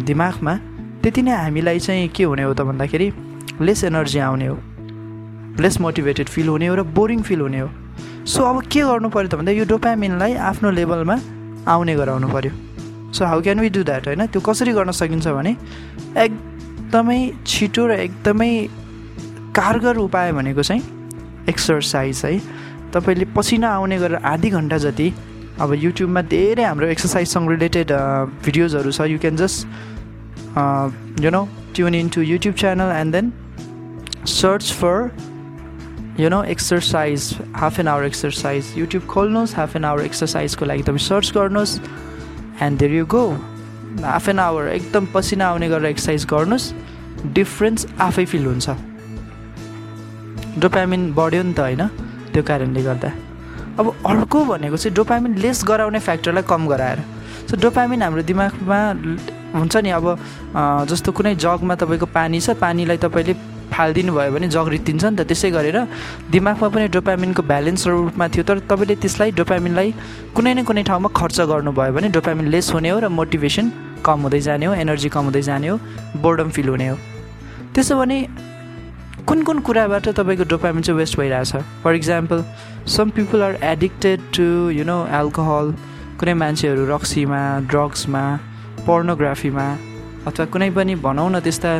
दिमागमा 0.07 0.55
त्यति 1.03 1.23
नै 1.23 1.37
हामीलाई 1.37 1.79
चाहिँ 1.79 2.09
के 2.17 2.25
हुने 2.25 2.43
हो 2.43 2.55
त 2.55 2.61
भन्दाखेरि 2.71 3.13
लेस 3.61 3.85
एनर्जी 3.85 4.19
आउने 4.19 4.47
हो। 4.47 4.59
लेस 5.61 5.81
मोटिभेटेड 5.81 6.29
फिल 6.29 6.49
हुने 6.49 6.67
हो 6.67 6.75
र 6.75 6.83
बोरिङ 6.83 7.23
फिल 7.23 7.41
हुने 7.41 7.59
हो। 7.59 7.69
सो 8.27 8.43
अब 8.45 8.63
के 8.73 8.81
गर्नु 8.81 9.09
पऱ्यो 9.09 9.29
त 9.29 9.35
भन्दा 9.35 9.53
यो 9.53 9.65
डोपामिनलाई 9.65 10.35
आफ्नो 10.51 10.71
लेभलमा 10.71 11.17
आउने 11.69 11.95
गराउनु 11.97 12.29
पऱ्यो 12.29 12.53
so 13.15 13.25
how 13.25 13.41
can 13.43 13.61
we 13.61 13.69
do 13.71 13.83
that 13.85 14.07
होइन? 14.07 14.27
त्यो 14.27 14.41
कसरी 14.41 14.73
गर्न 14.73 14.91
सकिन्छ 14.93 15.27
भने 15.29 15.57
एकदमै 16.25 17.21
छिटो 17.47 17.87
र 17.87 17.91
एकदमै 18.05 18.53
कारगर 19.57 19.97
उपाय 19.99 20.33
भनेको 20.33 20.63
चाहिँ 20.63 20.83
एक्सर्साइज 21.49 22.23
है। 22.25 22.39
तपाईँले 22.95 23.25
पसिना 23.37 23.69
आउने 23.69 23.99
गरेर 23.99 24.21
आधी 24.25 24.51
घन्टा 24.51 24.79
जति 24.79 25.13
अब 25.61 25.73
युट्युबमा 25.75 26.23
धेरै 26.31 26.65
हाम्रो 26.65 26.87
एक्सर्साइजसँग 26.87 27.51
रिलेटेड 27.51 27.93
भिडियोजहरू 28.45 28.91
छ। 28.93 29.01
You 29.11 29.19
can 29.19 29.37
just 29.37 29.57
you 31.25 31.31
know 31.31 31.43
tune 31.75 31.95
in 31.95 32.09
to 32.15 32.21
YouTube 32.23 32.55
channel 32.55 32.93
and 32.97 33.13
then 33.15 33.33
search 34.27 34.73
for 34.81 35.11
you 36.19 36.29
know 36.29 36.43
exercise 36.43 37.37
half 37.57 37.79
an 37.81 37.89
hour 37.89 38.05
exercise 38.05 38.73
YouTube 38.77 39.05
खोल्नुहोस् 39.07 39.55
हाफ 39.57 39.77
एन 39.77 39.85
आवर 39.85 40.05
एक्सर्साइजको 40.05 40.65
लागि 40.65 40.83
तपाईँ 40.83 40.99
सर्च 40.99 41.31
गर्नुहोस् 41.35 41.79
and 42.63 42.79
there 42.79 42.93
you 42.93 43.05
go 43.07 43.21
half 44.03 44.29
an 44.29 44.39
hour 44.39 44.69
एकदम 44.69 45.07
पसिना 45.15 45.49
आउने 45.49 45.69
गरेर 45.69 45.87
exercise 45.87 46.27
गर्नुहोस्. 46.31 46.73
डिफ्रेन्स 47.35 47.87
आफै 48.01 48.25
फिल 48.25 48.47
हुन्छ. 48.47 48.69
डोपामिन 50.59 51.13
बढ्यो 51.15 51.43
नि 51.43 51.53
त 51.55 51.61
होइन 51.61 51.87
त्यो 52.35 52.43
कारणले 52.43 52.83
गर्दा. 52.83 53.11
अब 53.79 53.87
अर्को 54.07 54.45
भनेको 54.45 54.77
चाहिँ 54.77 54.95
डोपामिन 54.97 55.39
लेस 55.39 55.63
गराउने 55.69 55.99
फ्याक्टरलाई 55.99 56.43
कम 56.51 56.67
गराएर. 56.67 56.99
सो 57.47 57.57
डोपामिन 57.63 58.03
हाम्रो 58.03 58.23
दिमागमा 58.27 58.79
हुन्छ 59.55 59.77
नि 59.87 59.91
अब 59.95 60.07
जस्तो 60.91 61.13
कुनै 61.15 61.35
जगमा 61.47 61.75
तपाईँको 61.79 62.07
पानी 62.11 62.41
छ 62.41 62.59
पानीलाई 62.59 62.99
तपाईँले 63.07 63.35
फालिदिनु 63.73 64.13
भयो 64.13 64.31
भने 64.33 64.49
जग 64.49 64.69
रित्तिन्छ 64.75 65.05
नि 65.05 65.17
त 65.17 65.21
त्यसै 65.29 65.51
गरेर 65.51 65.79
दिमागमा 66.31 66.69
पनि 66.69 66.89
डोपामिनको 66.97 67.43
ब्यालेन्स 67.43 67.87
रूपमा 67.87 68.29
थियो 68.35 68.45
तर 68.49 68.59
तपाईँले 68.71 68.95
त्यसलाई 69.03 69.31
डोपामिनलाई 69.41 69.89
कुनै 70.37 70.53
न 70.55 70.65
कुनै 70.69 70.83
ठाउँमा 70.89 71.09
खर्च 71.19 71.41
गर्नुभयो 71.53 71.93
भने 71.93 72.09
डोपामिन 72.17 72.47
लेस 72.55 72.73
हुने 72.75 72.91
हो 72.91 72.99
र 72.99 73.09
मोटिभेसन 73.09 73.67
कम 74.05 74.19
हुँदै 74.25 74.41
जाने 74.41 74.67
हो 74.67 74.75
एनर्जी 74.75 75.09
कम 75.15 75.25
हुँदै 75.29 75.43
जाने 75.43 75.69
हो 75.69 75.77
बोर्डम 76.23 76.49
फिल 76.57 76.69
हुने 76.69 76.89
हो। 76.89 76.97
त्यसो 77.75 77.99
भने 77.99 78.19
कुन 79.29 79.43
कुन 79.45 79.59
कुराबाट 79.67 80.09
तपाईँको 80.19 80.45
डोपामिन 80.49 80.83
चाहिँ 80.83 80.99
वेस्ट 80.99 81.19
भइरहेछ? 81.19 81.53
For 81.85 81.95
example 81.95 82.45
some 82.97 83.11
people 83.17 83.43
are 83.43 83.55
addicted 83.73 84.21
to 84.37 84.47
you 84.79 84.85
know 84.85 84.99
alcohol 85.21 85.75
कुनै 86.21 86.35
मान्छेहरू 86.35 86.87
रक्सीमा 86.95 87.43
ड्रग्समा 87.71 88.25
पोर्नोग्राफीमा 88.87 89.67
अथवा 90.27 90.45
कुनै 90.53 90.71
पनि 90.71 90.95
भनौँ 91.07 91.31
न 91.31 91.41
त्यस्ता 91.41 91.71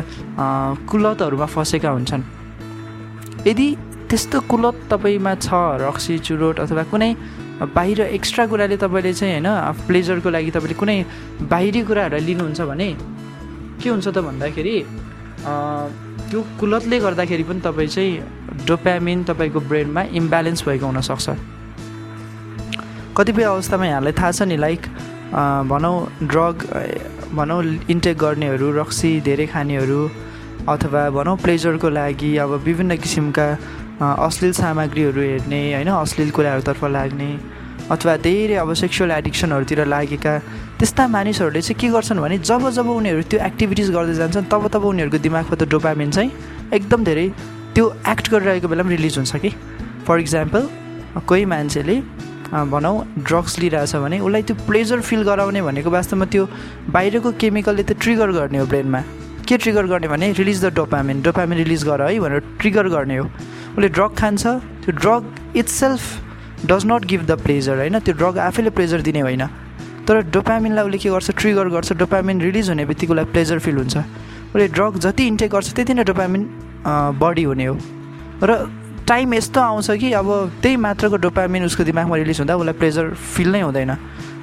कुलतहरूमा 0.89 1.45
फँसेका 1.45 1.89
हुन्छन्। 1.89 2.23
यदि 3.47 3.67
त्यस्तो 4.09 4.37
कुलत 4.51 4.75
तपाईँमा 4.91 5.33
छ 5.35 5.47
रक्सी 5.83 6.17
चुरोट 6.27 6.59
अथवा 6.59 6.83
कुनै 6.91 7.11
बाहिर 7.75 7.99
एक्स्ट्रा 8.15 8.45
कुराले 8.47 8.77
तपाईँले 8.77 9.13
चाहिँ 9.13 9.33
होइन 9.33 9.47
प्लेजरको 9.87 10.29
लागि 10.29 10.51
तपाईँले 10.51 10.75
कुनै 10.79 10.97
बाहिरी 11.51 11.81
कुराहरूलाई 11.83 12.25
लिनुहुन्छ 12.25 12.61
भने 12.61 12.89
के 13.81 13.89
हुन्छ 13.89 14.07
त 14.07 14.17
भन्दाखेरि 14.27 14.75
त्यो 16.29 16.39
कुलतले 16.59 16.97
गर्दाखेरि 16.99 17.43
पनि 17.43 17.61
तपाईँ 17.61 17.87
चाहिँ 17.87 18.65
डोप्यामिन 18.67 19.23
तपाईँको 19.29 19.59
ब्रेनमा 19.69 20.01
इम्ब्यालेन्स 20.19 20.63
भएको 20.67 20.85
हुनसक्छ। 20.85 21.27
कतिपय 23.17 23.43
अवस्थामा 23.43 23.85
यहाँलाई 23.85 24.13
थाहा 24.19 24.31
छ 24.31 24.41
नि 24.47 24.57
लाइक 24.57 24.81
भनौँ 25.69 25.95
ड्रग 26.23 26.55
भनौँ 27.35 27.61
इन्टेक 27.89 28.17
गर्नेहरू 28.17 28.71
रक्सी 28.73 29.09
धेरै 29.21 29.45
खानेहरू 29.47 29.99
अथवा 30.67 31.01
भनौँ 31.09 31.35
प्लेजरको 31.37 31.89
लागि 31.89 32.31
अब 32.37 32.51
विभिन्न 32.65 32.95
किसिमका 32.97 33.47
अश्लील 34.01 34.53
सामग्रीहरू 34.53 35.21
हेर्ने 35.21 35.61
होइन 35.73 35.89
अश्लील 35.95 36.29
कुराहरूतर्फ 36.31 36.83
लाग्ने 36.95 37.29
अथवा 37.91 38.15
धेरै 38.25 38.55
अब 38.55 38.73
सेक्सुअल 38.81 39.11
एडिक्सनहरूतिर 39.11 39.85
लागेका 39.85 40.33
त्यस्ता 40.79 41.07
मानिसहरूले 41.07 41.61
चाहिँ 41.61 41.79
के 41.79 41.87
गर्छन् 41.89 42.19
भने 42.19 42.37
जब 42.49 42.69
जब 42.77 42.89
उनीहरू 42.89 43.21
त्यो 43.29 43.39
एक्टिभिटिज 43.45 43.91
गर्दै 43.91 44.13
जान्छन् 44.15 44.49
तब 44.51 44.67
तब 44.73 44.83
उनीहरूको 44.85 45.17
दिमागमा 45.25 45.55
त 45.55 45.69
डोपामिन 45.69 46.11
चाहिँ 46.11 46.31
एकदम 46.73 47.03
धेरै 47.03 47.27
त्यो 47.75 47.85
एक्ट 48.11 48.29
गरिरहेको 48.31 48.67
बेला 48.67 48.83
पनि 48.83 48.95
रिलिज 48.95 49.17
हुन्छ 49.17 49.35
कि? 49.35 49.49
फर 50.07 50.19
इक्जाम्पल 50.19 50.67
कोही 51.27 51.45
मान्छेले 51.45 51.95
भनौँ 52.51 52.95
ड्रग्स 53.19 53.59
लिइरहेछ 53.59 53.95
भने 53.95 54.19
उसलाई 54.19 54.43
त्यो 54.43 54.55
प्लेजर 54.67 55.01
फिल 55.01 55.21
गराउने 55.23 55.61
भनेको 55.61 55.89
वास्तवमा 55.89 56.25
त्यो 56.25 56.47
बाहिरको 56.89 57.31
केमिकलले 57.37 57.83
त 57.83 57.91
ट्रिगर 58.01 58.31
गर्ने 58.31 58.57
हो 58.57 58.65
ब्रेनमा। 58.65 59.01
के 59.47 59.57
ट्रिगर 59.57 59.85
गर्ने 59.87 60.07
भने 60.07 60.31
release 60.33 60.65
the 60.65 60.73
dopamine 60.75 61.21
dopamine 61.21 61.57
release 61.57 61.83
गर 61.83 62.01
है 62.01 62.19
भनेर 62.19 62.39
ट्रिगर 62.59 62.87
गर्ने 62.89 63.17
हो। 63.17 63.25
उसले 63.25 63.89
ड्रग 63.89 64.15
खान्छ 64.17 64.43
त्यो 64.85 64.91
drug 64.97 65.57
its 65.57 65.73
self 65.73 66.01
does 66.65 66.85
not 66.85 67.05
give 67.05 67.25
the 67.25 67.39
pleasure 67.41 67.77
होइन 67.77 67.99
त्यो 67.99 68.13
ड्रग 68.13 68.37
आफैले 68.37 68.69
प्लेजर 68.69 69.01
दिने 69.01 69.19
होइन। 69.19 69.45
तर 70.07 70.21
डोपामिनलाई 70.33 70.85
उसले 70.85 70.97
के 70.97 71.09
गर्छ? 71.09 71.31
ट्रिगर 71.31 71.67
गर्छ 71.69 71.93
डोपामिन 71.93 72.41
रिलिज 72.41 72.69
हुने 72.69 72.85
बित्तिकै 72.85 73.13
उसलाई 73.13 73.25
प्लेजर 73.33 73.59
फिल 73.59 73.77
हुन्छ। 73.77 73.97
उसले 73.97 74.67
ड्रग 74.67 74.97
जति 74.99 75.27
इन्टेक 75.27 75.51
गर्छ 75.51 75.73
त्यति 75.73 75.93
नै 75.93 76.03
डोपामिन 76.03 76.41
बढी 77.21 77.43
हुने 77.43 77.65
हो। 77.65 77.77
र 78.43 78.49
टाइम 79.09 79.33
यस्तो 79.33 79.61
आउँछ 79.61 79.89
कि 79.99 80.11
अब 80.13 80.27
त्यही 80.61 80.75
मात्रको 80.77 81.17
डोपामिन 81.17 81.63
उसको 81.65 81.83
दिमागमा 81.83 82.15
रिलिज 82.15 82.39
हुँदा 82.39 82.55
उसलाई 82.55 82.73
प्लेजर 82.77 83.09
फिल 83.33 83.49
नै 83.51 83.61
हुँदैन। 83.61 83.91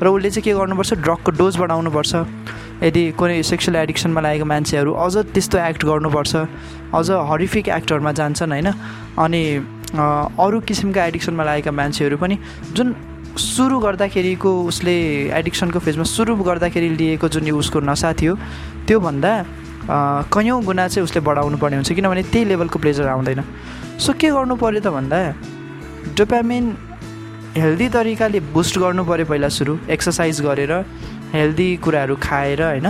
र 0.03 0.07
उसले 0.11 0.31
चाहिँ 0.31 0.43
के 0.43 0.53
गर्नुपर्छ? 0.59 0.95
ड्रगको 1.07 1.31
डोज 1.39 1.57
बढाउनुपर्छ। 1.57 2.15
यदि 2.83 3.03
कुनै 3.15 3.43
सेक्सुअल 3.47 3.77
एडिक्सनमा 3.77 4.21
लागेको 4.21 4.45
मान्छेहरू 4.45 4.91
अझ 4.91 5.15
त्यस्तो 5.31 5.59
एक्ट 5.71 5.85
गर्नुपर्छ 5.87 6.35
अझ 6.99 7.07
हरिफिक 7.31 7.69
एक्टरमा 7.79 8.13
जान्छन् 8.13 8.53
होइन? 8.53 8.69
अनि 9.23 9.43
अरू 9.95 10.61
किसिमका 10.67 11.05
एडिक्सनमा 11.15 11.45
लागेका 11.47 11.71
मान्छेहरू 11.71 12.17
पनि 12.19 12.39
जुन 12.75 12.95
सुरु 13.39 13.79
गर्दाखेरिको 13.79 14.51
उसले 14.67 14.97
एडिक्सनको 15.31 15.79
फेजमा 15.79 16.05
सुरु 16.11 16.35
गर्दाखेरि 16.43 16.89
लिएको 16.99 17.29
जुन 17.29 17.51
उसको 17.55 17.81
नसा 17.87 18.13
थियो 18.19 18.35
त्योभन्दा 18.87 19.33
कैयौँ 20.35 20.63
गुणा 20.65 20.89
चाहिँ 20.89 21.05
उसले 21.07 21.21
बढाउनु 21.23 21.57
पर्ने 21.63 21.77
हुन्छ 21.77 21.93
किनभने 21.95 22.23
त्यही 22.35 22.45
लेभलको 22.51 22.79
प्लेजर 22.83 23.07
आउँदैन। 23.07 23.41
सो 23.99 24.13
के 24.13 24.29
गर्नु 24.31 24.55
पऱ्यो 24.61 24.81
त 24.81 24.89
भन्दा? 24.93 25.19
डोपामिन 26.17 26.65
हेल्दी 27.57 27.89
तरिकाले 27.89 28.41
बुस्ट 28.53 28.79
गर्नु 28.79 29.05
पऱ्यो 29.05 29.25
पहिला 29.27 29.49
सुरु 29.49 29.77
एक्सर्साइज 29.89 30.41
गरेर 30.47 30.73
हेल्दी 31.33 31.69
कुराहरू 31.85 32.17
खाएर 32.21 32.63
होइन? 32.63 32.87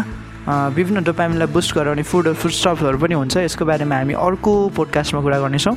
विभिन्न 0.47 1.03
डोपामिनलाई 1.05 1.49
बुस्ट 1.55 1.75
गराउने 1.75 2.03
फुड 2.03 2.33
फुड 2.35 2.53
स्टप्सहरू 2.53 2.99
पनि 2.99 3.15
हुन्छ 3.15 3.37
यसको 3.37 3.65
बारेमा 3.65 3.97
हामी 3.97 4.15
अर्को 4.15 4.53
पोडकास्टमा 4.77 5.21
कुरा 5.23 5.39
गर्नेछौँ। 5.41 5.77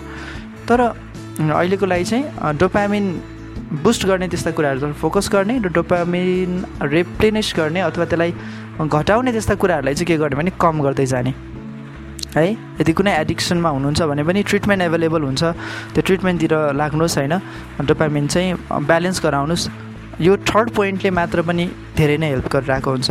तर 0.67 0.79
अहिलेको 0.81 1.85
लागि 1.85 2.05
चाहिँ 2.09 2.57
डोपामिन 2.57 3.05
बुस्ट 3.85 4.05
गर्ने 4.05 4.27
त्यस्ता 4.33 4.51
कुराहरूतिर 4.57 4.93
फोकस 4.97 5.29
गर्ने 5.33 5.57
र 5.61 5.69
डोपामिन 5.77 6.49
रेप्लेनिस 6.89 7.53
गर्ने 7.57 7.81
अथवा 7.85 8.05
त्यसलाई 8.05 8.33
घटाउने 8.81 9.31
त्यस्ता 9.31 9.55
कुराहरूलाई 9.61 9.93
चाहिँ 9.93 10.07
के 10.07 10.17
गर्ने 10.17 10.35
भने 10.41 10.51
कम 10.57 10.81
गर्दै 10.81 11.05
जाने। 11.05 11.33
है? 12.35 12.45
यदि 12.81 12.93
कुनै 12.93 13.13
एडिक्सनमा 13.21 13.69
हुनुहुन्छ 13.69 14.01
भने 14.01 14.23
पनि 14.23 14.43
ट्रिटमेन्ट 14.43 14.81
एभाइलेबल 14.83 15.21
हुन्छ 15.23 15.43
त्यो 15.93 16.01
ट्रिटमेन्टतिर 16.05 16.53
लाग्नुहोस् 16.75 17.17
होइन। 17.17 17.33
डोपामिन 17.89 18.27
चाहिँ 18.27 18.53
ब्यालेन्स 18.85 19.17
गराउनुहोस्। 19.25 19.69
यो 20.21 20.37
थर्ड 20.37 20.69
पोइन्टले 20.75 21.09
मात्र 21.09 21.41
पनि 21.41 21.65
धेरै 21.97 22.17
नै 22.17 22.29
हेल्प 22.29 22.47
गरिरहेको 22.53 22.89
हुन्छ। 22.91 23.09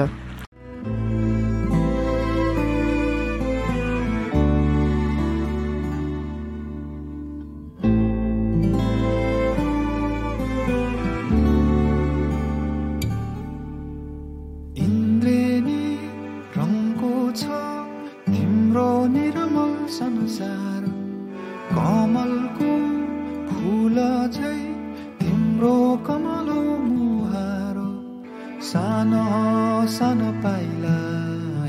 सानो 29.97 30.31
पाइला 30.45 30.97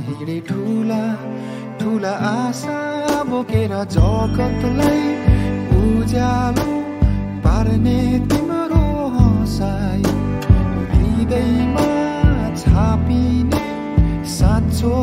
हिँडे 0.06 0.40
ठुला 0.48 1.04
ठुला 1.80 2.12
आशा 2.30 2.78
बोकेर 3.30 3.74
जगतलाई 3.96 5.04
उज्यालो 5.80 6.68
पार्ने 7.46 8.00
तिम्रो 8.30 8.84
हँसाई 9.16 10.04
हृदयमा 10.92 11.88
छापिने 12.62 13.64
साँचो 14.36 14.94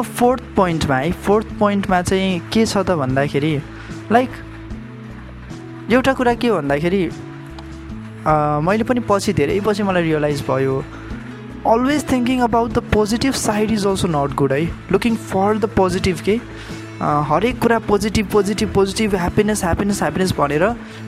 फोर्थ 0.00 0.42
पोइन्टमा 0.56 0.96
है। 0.96 1.10
फोर्थ 1.26 1.46
पोइन्टमा 1.58 2.00
चाहिँ 2.02 2.40
के 2.52 2.64
छ 2.66 2.76
त 2.78 2.90
भन्दाखेरि 2.98 3.60
लाइक 4.12 4.30
एउटा 5.92 6.12
कुरा 6.14 6.34
के 6.34 6.50
भन्दाखेरि 6.50 7.04
मैले 8.66 8.84
पनि 8.84 9.00
पछि 9.08 9.32
धेरै 9.32 9.60
पछि 9.60 9.82
मलाई 9.82 10.02
रियलाइज 10.02 10.42
भयो 10.48 10.82
always 11.66 12.10
thinking 12.12 12.40
about 12.42 12.70
the 12.72 12.78
positive 12.94 13.32
side 13.34 13.70
is 13.70 13.86
also 13.86 14.08
not 14.08 14.34
good 14.36 14.52
है। 14.52 14.64
लुकिङ 14.92 15.16
फर 15.16 15.58
द 15.58 15.64
पोजिटिभ 15.76 16.20
के? 16.20 16.40
हरेक 17.02 17.58
कुरा 17.58 17.78
positive 17.82 18.26
positive 18.32 18.72
positive 18.74 19.14
happiness 19.14 19.62
happiness 19.64 20.00
happiness 20.02 20.32
भनेर 20.38 20.64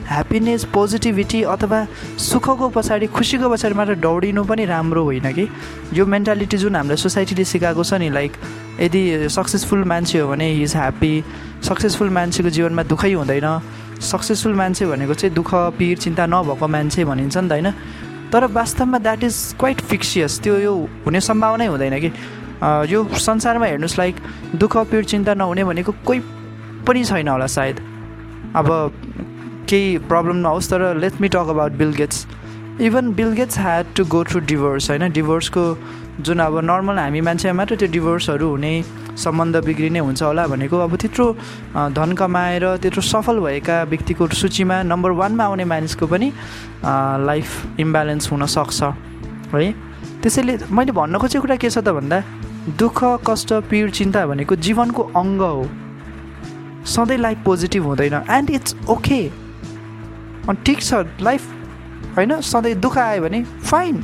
ह्याप्पिनेस 0.07 0.63
पोजिटिभिटी 0.73 1.41
अथवा 1.55 1.79
सुखको 2.19 2.67
पछाडि 2.75 3.07
खुसीको 3.15 3.49
पछाडि 3.49 3.75
मात्र 3.79 3.95
दौडिनु 4.03 4.43
पनि 4.43 4.65
राम्रो 4.65 5.03
होइन 5.03 5.31
कि? 5.31 5.47
यो 5.93 6.05
मेन्टालिटी 6.05 6.57
जुन 6.57 6.75
हाम्रो 6.75 6.95
सोसाइटीले 6.99 7.43
सिकाएको 7.47 7.83
छ 7.83 7.93
नि 8.03 8.09
लाइक 8.11 8.31
यदि 8.81 9.29
सक्सेसफुल 9.31 9.83
मान्छे 9.87 10.19
हो 10.19 10.27
भने 10.35 10.51
इज 10.67 10.75
ह्याप्पी 10.75 11.13
सक्सेसफुल 11.63 12.09
मान्छेको 12.11 12.49
जीवनमा 12.49 12.83
दुःखै 12.91 13.13
हुँदैन 13.13 13.47
सक्सेसफुल 14.03 14.53
मान्छे 14.53 14.85
भनेको 14.85 15.13
चाहिँ 15.15 15.35
दुःख 15.35 15.53
पिर 15.79 15.97
चिन्ता 16.03 16.25
नभएको 16.27 16.67
मान्छे 16.67 17.05
भनिन्छ 17.07 17.37
नि 17.37 17.47
त 17.47 17.51
होइन? 17.51 17.71
तर 18.31 18.45
वास्तवमा 18.51 18.97
द्याट 18.99 19.23
इज 19.23 19.55
क्वाइट 19.59 19.81
फिक्सियस 19.81 20.39
त्यो 20.43 20.57
यो 20.59 20.73
हुने 21.05 21.21
सम्भावनै 21.23 21.67
हुँदैन 21.71 21.99
कि? 22.03 22.11
यो 22.63 23.03
संसारमा 23.19 23.65
हेर्नुहोस् 23.65 23.97
लाइक 23.99 24.15
दुःख 24.55 24.77
पिर 24.91 25.03
चिन्ता 25.03 25.33
नहुने 25.33 25.63
भनेको 25.63 25.91
कोही 26.05 26.19
पनि 26.87 27.03
छैन 27.03 27.27
होला 27.27 27.47
सायद। 27.47 27.79
अब 28.55 28.67
केही 29.69 29.97
प्रब्लम 30.07 30.35
नहोस् 30.37 30.69
तर 30.71 30.95
let 30.97 31.21
me 31.21 31.27
talk 31.27 31.47
about 31.49 31.71
Bill 31.81 31.93
Gates 31.93 32.25
even 32.81 33.13
Bill 33.15 33.31
Gates 33.33 33.59
had 33.59 33.85
to 33.95 34.05
go 34.05 34.23
through 34.23 34.39
divorce 34.47 34.89
होइन? 34.89 35.11
डिभोर्सको 35.11 35.63
जुन 36.21 36.39
अब 36.39 36.57
नर्मल 36.63 36.99
हामी 36.99 37.21
मान्छे 37.21 37.51
मात्र 37.51 37.75
त्यो 37.75 37.87
डिभोर्सहरू 37.91 38.49
हुने 38.49 38.73
सम्बन्ध 39.23 39.55
बिग्रिने 39.65 39.99
हुन्छ 39.99 40.21
होला 40.23 40.45
भनेको 40.47 40.77
अब 40.79 40.95
त्यत्रो 40.95 41.25
धन 41.95 42.13
कमाएर 42.19 42.65
त्यत्रो 42.77 43.01
सफल 43.01 43.39
भएका 43.39 43.83
व्यक्तिको 43.91 44.27
सूचीमा 44.27 44.81
नम्बर 44.83 45.11
वानमा 45.11 45.43
आउने 45.43 45.65
मानिसको 45.65 46.07
पनि 46.07 46.31
लाइफ 47.27 47.79
इम्ब्यालेन्स 47.79 48.31
हुनसक्छ 48.31 48.83
है? 49.53 49.71
त्यसैले 50.23 50.57
मैले 50.71 50.91
भन्न 50.91 51.17
खोजेको 51.17 51.41
कुरा 51.41 51.55
के 51.55 51.69
छ 51.69 51.77
त 51.77 51.89
भन्दा 51.95 52.21
दुःख 52.67 53.03
कष्ट 53.27 53.53
पीड 53.69 53.91
चिन्ता 53.91 54.25
भनेको 54.27 54.55
जीवनको 54.57 55.03
अङ्ग 55.15 55.41
हो। 55.41 55.67
सधैँ 56.85 57.17
लाइफ 57.17 57.37
पोजिटिभ 57.45 57.83
हुँदैन। 57.85 58.13
एन्ड 58.29 58.49
इट्स 58.49 58.75
ओके 58.89 59.21
अनि 60.49 60.63
ठिक 60.65 60.81
छ 60.81 61.05
लाइफ 61.21 61.41
होइन? 62.17 62.39
सधैँ 62.41 62.73
दुःख 62.75 62.97
आयो 62.97 63.21
भने 63.21 63.43
fine 63.43 64.03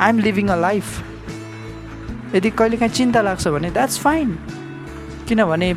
I 0.00 0.08
am 0.08 0.18
living 0.18 0.48
a 0.48 0.56
life 0.56 2.34
यदि 2.34 2.50
कहिलेकाहीँ 2.50 2.92
चिन्ता 2.92 3.22
लाग्छ 3.22 3.48
भने 3.48 3.70
द्याट्स 3.70 3.98
फाइन 3.98 4.30
किनभने 5.28 5.72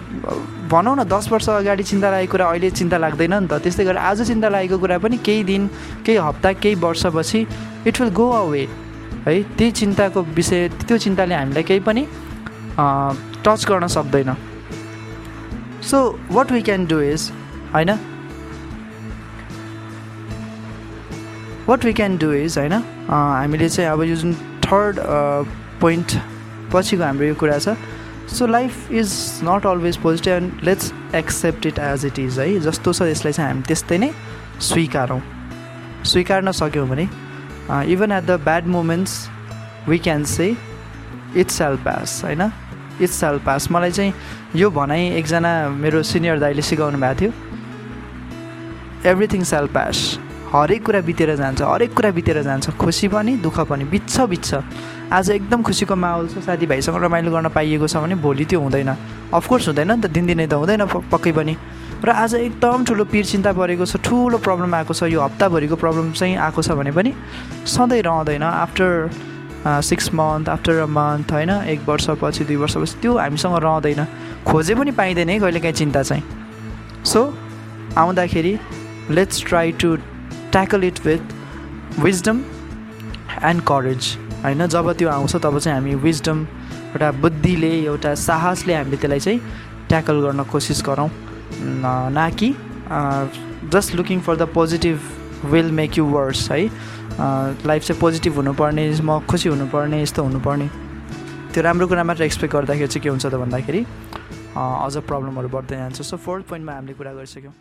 भनौँ 0.70 0.96
न 0.98 1.04
दस 1.10 1.32
वर्ष 1.32 1.50
अगाडि 1.50 1.84
चिन्ता 1.84 2.10
लागेको 2.12 2.32
कुरा 2.32 2.46
अहिले 2.46 2.70
चिन्ता 2.72 2.98
लाग्दैन 2.98 3.34
नि 3.34 3.48
त। 3.48 3.54
त्यस्तै 3.58 3.84
गरेर 3.86 3.98
आज 3.98 4.22
चिन्ता 4.28 4.50
लागेको 4.50 4.78
कुरा 4.78 4.98
पनि 4.98 5.18
केही 5.18 5.44
दिन 5.44 5.68
केही 6.06 6.18
हप्ता 6.18 6.54
केही 6.62 6.76
वर्षपछि 6.76 7.46
इट 7.88 8.02
विल 8.02 8.14
गो 8.14 8.30
अवे 8.38 8.68
है 9.26 9.42
त्यही 9.58 9.72
चिन्ताको 9.72 10.22
विषय 10.38 10.68
त्यो 10.88 10.98
चिन्ताले 10.98 11.36
हामीलाई 11.36 11.64
केही 11.64 11.80
पनि 11.80 12.06
टच 13.46 13.66
गर्न 13.70 13.88
सक्दैन। 13.88 14.36
So 15.90 15.98
what 16.32 16.52
we 16.52 16.62
can 16.62 16.86
do 16.88 17.00
is 17.02 17.32
होइन? 17.74 17.92
What 21.68 21.86
we 21.86 21.94
can 21.94 22.18
do 22.18 22.32
is 22.34 22.58
होइन? 22.58 22.74
हामीले 23.10 23.70
चाहिँ 23.70 23.90
अब 23.92 24.04
यो 24.04 24.16
जुन 24.16 24.34
थर्ड 24.64 25.00
पोइन्ट 25.82 26.18
पछिको 26.74 27.04
हाम्रो 27.04 27.26
यो 27.26 27.36
कुरा 27.36 27.58
छ 27.60 27.76
so 28.34 28.48
life 28.48 28.92
is 28.92 29.10
not 29.44 29.66
always 29.68 29.98
positive 30.04 30.34
and 30.34 30.64
let's 30.64 30.94
accept 31.16 31.66
it 31.66 31.80
as 31.80 32.06
it 32.06 32.20
is 32.20 32.40
है? 32.40 32.60
जस्तो 32.60 32.94
छ 32.94 33.02
यसलाई 33.02 33.34
चाहिँ 33.34 33.50
हामी 33.50 33.64
त्यस्तै 33.68 33.98
नै 33.98 34.12
स्वीकारौँ। 34.62 35.22
स्वीकार्न 36.12 36.52
सक्यौँ 36.52 36.88
भने 36.90 37.08
even 37.72 38.12
at 38.12 38.24
the 38.24 38.40
bad 38.44 38.68
moments 38.68 39.14
we 39.88 39.98
can 40.00 40.24
say 40.26 40.56
it's 41.38 41.54
shall 41.54 41.76
pass 41.86 42.22
होइन? 42.24 42.42
इट्स 43.02 43.16
सेल 43.16 43.40
पास 43.46 43.72
मलाई 43.72 43.92
चाहिँ 43.92 44.14
यो 44.56 44.70
भनाइ 44.72 45.08
एकजना 45.18 45.70
मेरो 45.70 46.04
सिनियर 46.04 46.40
दाइले 46.40 46.62
सिकाउनु 46.62 46.98
भएको 46.98 47.20
थियो। 47.22 47.32
एभ्रिथिङ 49.12 49.44
सेल 49.44 49.68
पास 49.74 50.20
हरेक 50.54 50.86
कुरा 50.86 51.00
बितेर 51.02 51.36
जान्छ 51.36 51.62
हरेक 51.62 51.94
कुरा 51.94 52.12
बितेर 52.12 52.42
जान्छ। 52.44 52.70
खुसी 52.78 53.08
पनि 53.08 53.36
दुःख 53.38 53.60
पनि 53.70 53.84
बित्छ 53.90 54.22
बित्छ 54.22 54.54
आज 55.14 55.30
एकदम 55.30 55.62
खुसीको 55.62 55.96
माहौल 55.96 56.28
छ 56.28 56.44
साथीभाइसँग 56.46 57.04
रमाइलो 57.04 57.32
गर्न 57.32 57.50
पाइएको 57.50 57.88
छ 57.88 57.98
भने 57.98 58.16
भोलि 58.22 58.46
त्यो 58.46 58.60
हुँदैन। 58.62 58.90
अफकोर्स 59.34 59.68
हुँदैन 59.68 59.92
नि 59.92 60.02
त 60.02 60.06
दिनदिनै 60.14 60.48
त 60.48 60.54
हुँदैन 60.54 60.86
पक्कै 61.12 61.32
पनि। 61.32 61.56
र 62.06 62.10
आज 62.12 62.34
एकदम 62.36 62.84
ठुलो 62.86 63.04
पिर 63.08 63.26
चिन्ता 63.26 63.52
परेको 63.56 63.86
छ 63.86 63.96
ठुलो 64.04 64.38
प्रब्लम 64.38 64.74
आएको 64.76 64.94
छ 64.94 65.08
यो 65.08 65.22
हप्ताभरिको 65.22 65.76
प्रब्लम 65.80 66.12
चाहिँ 66.12 66.36
आएको 66.36 66.62
छ 66.62 66.76
भने 66.76 66.92
पनि 66.92 67.14
सधैँ 67.66 68.02
रहँदैन। 68.04 68.44
After 68.44 69.80
six 69.88 70.14
month 70.14 70.50
after 70.50 70.80
a 70.84 70.86
month 70.92 71.32
होइन 71.32 71.50
एक 71.72 71.88
वर्षपछि 71.88 72.44
दुई 72.44 72.56
वर्षपछि 72.60 73.00
त्यो 73.02 73.18
हामीसँग 73.18 73.56
रहँदैन। 73.56 74.06
खोजे 74.44 74.76
पनि 74.76 74.92
पाइँदैन 75.00 75.30
है 75.30 75.40
कहिलेकाहीँ 75.40 75.76
चिन्ता 75.76 76.04
चाहिँ। 76.04 76.24
सो 77.08 77.22
आउँदाखेरि 77.98 78.58
let's 79.10 79.44
try 79.48 79.72
to 79.80 79.96
tackle 80.52 80.84
it 80.84 81.06
with 81.06 82.00
wisdom 82.00 82.44
and 83.48 83.62
courage 83.64 84.16
होइन? 84.44 84.68
जब 84.68 84.92
त्यो 84.92 85.10
आउँछ 85.10 85.36
तब 85.36 85.60
चाहिँ 85.60 85.80
हामी 85.80 85.96
विजडम 86.04 86.48
एउटा 86.92 87.12
बुद्धिले 87.24 87.76
एउटा 87.84 88.16
साहसले 88.28 88.74
हामीले 88.76 88.98
त्यसलाई 88.98 89.20
चाहिँ 89.20 89.40
ट्याकल 89.90 90.22
गर्न 90.22 90.44
कोसिस 90.52 90.84
गरौँ। 90.86 91.10
न 91.60 92.30
कि 92.40 92.50
just 93.74 93.96
looking 93.96 94.20
for 94.22 94.36
the 94.36 94.48
positive 94.54 95.00
will 95.52 95.72
make 95.72 95.98
you 95.98 96.06
worse 96.06 96.50
है? 96.52 96.60
लाइफ 97.68 97.84
चाहिँ 97.84 98.00
पोजिटिभ 98.02 98.34
हुनुपर्ने 98.36 98.90
म 99.02 99.20
खुसी 99.30 99.50
हुनुपर्ने 99.50 100.02
यस्तो 100.02 100.24
हुनुपर्ने। 100.24 100.68
त्यो 101.54 101.64
राम्रो 101.64 101.88
कुरा 101.88 102.04
मात्र 102.04 102.24
एक्सपेक्ट 102.24 102.54
गर्दाखेरि 102.56 102.88
चाहिँ 102.88 103.04
के 103.04 103.10
हुन्छ 103.10 103.26
त 103.26 103.36
भन्दाखेरि 103.46 103.86
अझ 104.58 104.98
प्रब्लमहरू 104.98 105.50
बढ्दै 105.50 105.78
जान्छ। 105.78 106.02
सो 106.02 106.18
फोर्थ 106.18 106.44
पोइन्टमा 106.50 106.74
हामीले 106.74 106.94
कुरा 106.94 107.14
गरिसक्यौँ। 107.14 107.54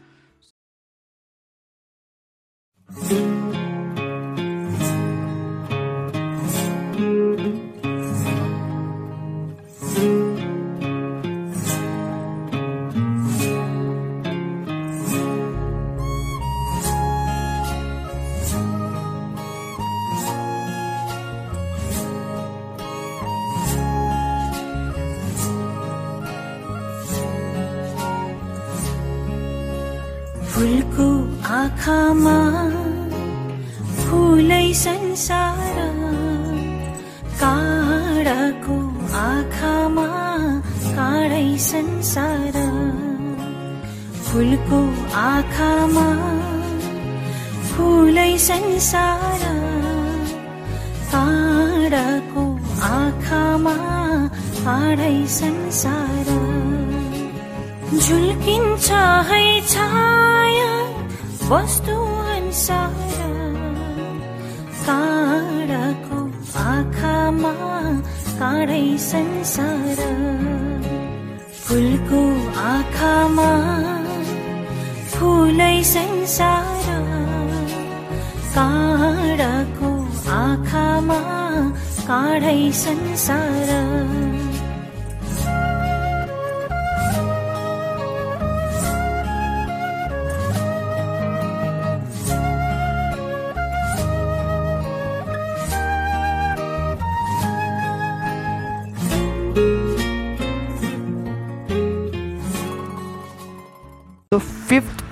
संसार 42.13 42.57
फुलको 44.25 44.79
आँखामा 45.17 46.09
फुलै 47.69 48.33
संसार 48.47 49.45
काँडाको 51.13 52.45
आँखामा 52.89 53.75
काँडै 54.59 55.17
संसार 55.37 56.29
झुल्किन्छ 57.97 58.91
है 59.31 59.45
छाया 59.73 60.75
वस्तु 61.53 61.97
अनुसार 62.35 63.17
काँडाको 64.85 66.21
आँखामा 66.67 67.55
काँडै 68.39 68.87
संसार 69.09 70.72
फुलको 71.73 72.19
आँखामा 72.61 73.51
फुलै 75.13 75.77
संसार 75.91 76.89
काँडाको 78.57 79.93
आँखामा 80.37 81.21
काँडै 82.11 82.61
संसार। 82.85 83.71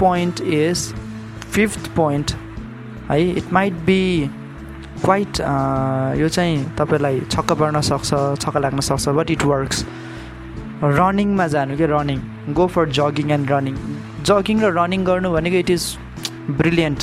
पोइन्ट 0.01 0.41
इज 0.41 0.93
फिफ्थ 1.53 1.95
पोइन्ट 1.97 2.33
है 3.11 3.21
इट 3.31 3.53
माइट 3.53 3.75
बी 3.87 4.03
क्वाइट 5.05 5.41
यो 6.21 6.29
चाहिँ 6.29 6.57
तपाईँलाई 6.79 7.21
छक्क 7.31 7.53
पर्न 7.61 7.81
सक्छ 7.89 8.11
छक्क 8.43 8.57
लाग्न 8.65 8.81
सक्छ 8.89 9.09
बट 9.19 9.31
इट 9.31 9.45
वर्क्स 9.53 9.85
रनिङमा 10.83 11.47
जानु 11.55 11.77
क्या 11.77 11.87
running. 11.91 12.21
Go 12.55 12.67
for 12.75 12.89
jogging 12.99 13.31
and 13.31 13.51
running 13.53 13.75
jogging 14.29 14.61
र 14.61 14.73
रनिङ 14.79 15.05
गर्नु 15.05 15.33
भनेको 15.33 15.57
it 15.57 15.71
is 15.71 15.85
brilliant 16.61 17.01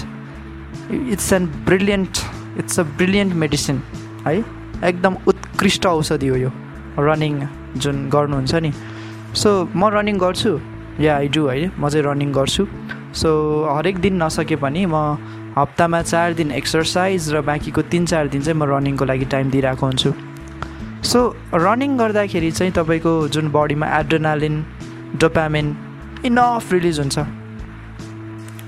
it's 0.91 1.33
an 1.33 1.45
brilliant 1.65 2.17
it's 2.59 2.79
a 2.79 2.83
brilliant 2.97 3.33
medicine 3.43 3.81
है? 4.27 4.37
एकदम 4.85 5.17
उत्कृष्ट 5.27 5.85
औषधि 5.85 6.27
हो 6.27 6.35
यो. 6.37 6.51
रनिङ 6.99 7.41
जुन 7.77 8.09
गर्नुहुन्छ 8.09 8.55
नि. 8.55 8.71
सो 9.35 9.49
म 9.75 9.89
रनिङ 9.93 10.17
गर्छु। 10.19 10.59
या 10.99 11.15
आई 11.15 11.27
डु 11.27 11.45
है 11.47 11.71
म 11.79 11.89
चाहिँ 11.89 12.05
रनिङ 12.05 12.31
गर्छु. 12.33 12.65
सो 13.13 13.29
हरेक 13.75 13.97
दिन 13.99 14.23
नसके 14.23 14.55
पनि 14.55 14.85
म 14.85 15.17
हप्तामा 15.57 16.01
चार 16.01 16.33
दिन 16.33 16.51
एक्सर्साइज 16.51 17.33
र 17.33 17.41
बाँकीको 17.41 17.81
तिन 17.91 18.05
चार 18.05 18.27
दिन 18.27 18.41
चाहिँ 18.41 18.57
म 18.59 18.63
रनिङको 18.63 19.05
लागि 19.05 19.25
टाइम 19.25 19.49
दिइरहेको 19.51 19.85
हुन्छु। 19.85 20.11
सो 21.03 21.19
रनिङ 21.53 21.97
गर्दाखेरि 21.97 22.51
चाहिँ 22.51 22.73
तपाईँको 22.73 23.13
जुन 23.33 23.49
बडीमा 23.51 23.87
एड्रोनालिन 23.99 24.55
डोपामिन 25.21 25.67
इनफ 26.25 26.73
रिलिज 26.73 26.99
हुन्छ। 26.99 27.17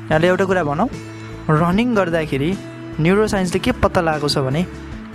यहाँले 0.09 0.27
एउटा 0.27 0.45
कुरा 0.45 0.63
भनौँ। 0.63 0.89
रनिङ 1.49 1.95
गर्दाखेरि 1.95 2.51
न्युरोसाइन्सले 2.99 3.59
के 3.59 3.71
पत्ता 3.81 4.01
लगाएको 4.01 4.27
छ 4.29 4.37
भने 4.45 4.65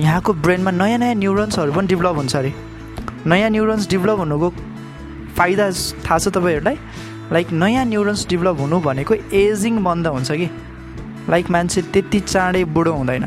यहाँको 0.00 0.32
ब्रेनमा 0.44 0.70
नयाँ 0.70 0.98
नयाँ 0.98 1.14
न्युरोन्सहरू 1.14 1.72
पनि 1.72 1.86
डेभलप 1.86 2.16
हुन्छ 2.16 2.36
अरे। 2.36 2.52
नयाँ 3.26 3.50
न्युरोन्स 3.50 3.88
डेभलप 3.90 4.18
हुनुको 4.18 4.48
फाइदा 5.36 5.70
थाहा 6.04 6.18
छ 6.18 6.28
तपाईँहरूलाई? 6.28 6.76
लाइक 7.32 7.52
नयाँ 7.52 7.84
न्युरोन्स 7.84 8.26
डेभलप 8.28 8.60
हुनु 8.60 8.80
भनेको 8.80 9.14
एजिङ 9.34 9.82
बन्द 9.84 10.06
हुन्छ 10.06 10.32
कि? 10.32 10.48
लाइक 11.30 11.50
मान्छे 11.50 11.82
त्यति 11.92 12.20
चाँडै 12.20 12.64
बुढो 12.76 12.92
हुँदैन। 12.92 13.24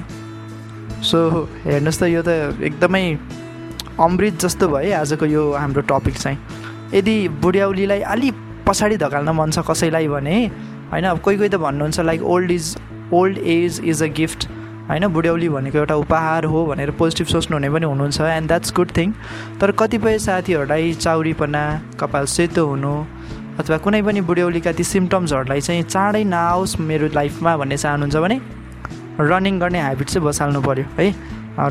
सो 1.04 1.18
हेर्नुहोस् 1.66 2.00
त 2.00 2.04
यो 2.04 2.22
त 2.22 2.30
एकदमै 2.62 3.04
अमृत 4.00 4.40
जस्तो 4.42 4.68
भयो 4.70 4.98
आजको 4.98 5.26
यो 5.26 5.44
हाम्रो 5.54 5.82
टपिक 5.90 6.16
चाहिँ। 6.16 6.38
यदि 6.94 7.16
बुढ्याउलीलाई 7.42 8.02
अलि 8.14 8.32
पछाडि 8.68 8.98
धकाल्न 8.98 9.30
मन 9.36 9.52
छ 9.52 9.60
कसैलाई 9.68 10.08
भने 10.08 10.36
होइन 10.92 11.06
अब 11.06 11.20
कोही 11.20 11.38
कोही 11.38 11.50
त 11.50 11.56
भन्नुहुन्छ 11.56 12.00
like 12.00 12.22
old 12.24 12.52
is 12.52 12.76
old 13.14 13.38
age 13.38 13.82
is 13.86 14.04
a 14.04 14.08
gift 14.20 14.48
होइन 14.90 15.08
बुढ्यौली 15.14 15.50
भनेको 15.50 15.78
एउटा 15.78 15.96
उपहार 15.96 16.46
हो 16.52 16.66
भनेर 16.66 16.92
पोजिटिभ 17.00 17.28
सोच्नुहुने 17.28 17.70
पनि 17.70 17.86
हुनुहुन्छ 17.86 18.22
एन्ड 18.22 18.48
द्याट्स 18.48 18.74
गुड 18.74 18.92
थिङ 18.98 19.14
तर 19.62 19.72
कतिपय 19.80 20.18
साथीहरूलाई 20.26 20.94
चाउरीपना 21.06 21.64
कपाल 22.00 22.26
सेतो 22.36 22.66
हुनु 22.68 22.94
अथवा 23.60 23.78
कुनै 23.86 24.02
पनि 24.02 24.22
बुढ्यौलीका 24.30 24.72
ती 24.72 24.84
सिम्टम्सहरूलाई 24.84 25.62
चाहिँ 25.62 25.84
चाँडै 25.84 26.24
नआओस् 26.36 26.80
मेरो 26.90 27.08
लाइफमा 27.16 27.58
भन्ने 27.58 27.78
चाहनुहुन्छ 27.78 28.18
भने 28.26 28.40
रनिङ 29.32 29.60
गर्ने 29.60 29.82
हेबिट 29.82 30.08
चाहिँ 30.10 30.28
बसाल्नु 30.28 30.62
पऱ्यो 30.62 30.86
है? 31.00 31.08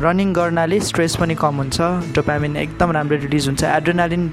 रनिङ 0.03 0.33
गर्नाले 0.33 0.79
स्ट्रेस 0.83 1.15
पनि 1.15 1.35
कम 1.41 1.55
हुन्छ 1.57 1.77
डोपामिन 2.15 2.55
एकदम 2.57 2.91
राम्रो 2.91 3.17
रिलिज 3.17 3.47
हुन्छ 3.47 3.63
एड्रोनालिन 3.63 4.23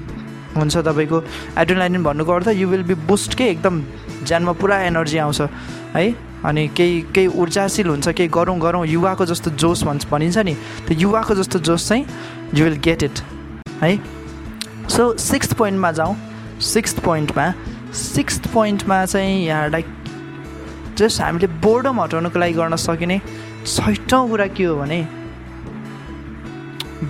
हुन्छ 0.57 0.77
तपाईँको। 0.77 1.23
एड्रोनालिन 1.63 2.03
भन्नुको 2.03 2.31
अर्थ 2.33 2.47
यु 2.61 2.67
विल 2.69 2.83
बी 2.83 2.95
बुस्ट 3.07 3.37
के 3.37 3.49
एकदम 3.49 3.81
ज्यानमा 4.27 4.51
पुरा 4.61 4.79
एनर्जी 4.91 5.17
आउँछ 5.17 5.41
है? 5.95 6.05
अनि 6.45 6.67
केही 6.77 7.01
केही 7.15 7.27
ऊर्जाशील 7.41 7.87
हुन्छ 7.87 8.07
केही 8.09 8.29
गरौँ 8.33 8.57
गरौँ 8.59 8.85
युवाको 8.87 9.25
जस्तो 9.25 9.51
जोस 9.61 9.83
भन्छ 9.83 10.05
भनिन्छ 10.11 10.37
नि 10.37 10.53
त्यो 10.87 10.97
युवाको 10.99 11.35
जस्तो 11.35 11.59
जोस 11.59 11.87
चाहिँ 11.89 12.05
यु 12.55 12.63
विल 12.65 12.77
गेट 12.85 13.03
इट 13.03 13.19
है? 13.81 13.97
सो 14.89 15.15
सिक्स 15.17 15.53
पोइन्टमा 15.53 15.91
जाउँ। 15.91 16.15
सिक्स 16.63 16.93
पोइन्टमा 17.05 17.51
सिक्स 17.93 18.39
पोइन्टमा 18.53 19.05
चाहिँ 19.05 19.45
यहाँलाई 19.45 19.83
जस्ट 20.97 21.21
हामीले 21.21 21.47
बोर्डम 21.63 22.01
हटाउनुको 22.01 22.39
लागि 22.39 22.53
गर्न 22.53 22.75
सकिने 22.75 23.19
छैटौँ 23.65 24.29
कुरा 24.29 24.47
के 24.47 24.63
हो 24.63 24.75
भने 24.75 25.01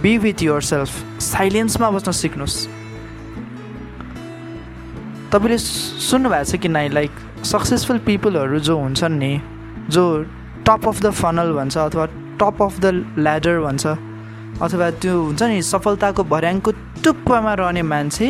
बी 0.01 0.17
विथ 0.17 0.43
युर 0.43 0.61
सेल्फ 0.61 1.21
साइलेन्समा 1.21 1.89
बस्न 1.91 2.11
सिक्नुहोस्। 2.11 2.57
तपाईँले 5.31 5.57
सुन्नुभएको 5.57 6.51
छ 6.51 6.61
कि 6.61 6.69
नै 6.69 6.87
लाइक 6.89 7.11
सक्सेसफुल 7.45 7.97
पिपलहरू 8.05 8.59
जो 8.67 8.77
हुन्छन् 8.79 9.17
नि 9.19 9.31
जो 9.89 10.03
टप 10.67 10.87
अफ 10.87 11.01
द 11.01 11.11
फनल 11.13 11.51
भन्छ 11.53 11.77
अथवा 11.77 12.05
टप 12.39 12.61
अफ 12.63 12.79
द 12.79 12.85
ल्याडर 13.17 13.59
भन्छ 13.59 13.85
अथवा 14.61 14.89
त्यो 15.01 15.13
हुन्छ 15.21 15.43
नि 15.43 15.61
सफलताको 15.63 16.23
भर्याङको 16.33 16.71
टुप्पमा 17.03 17.53
रहने 17.61 17.81
मान्छे 17.85 18.27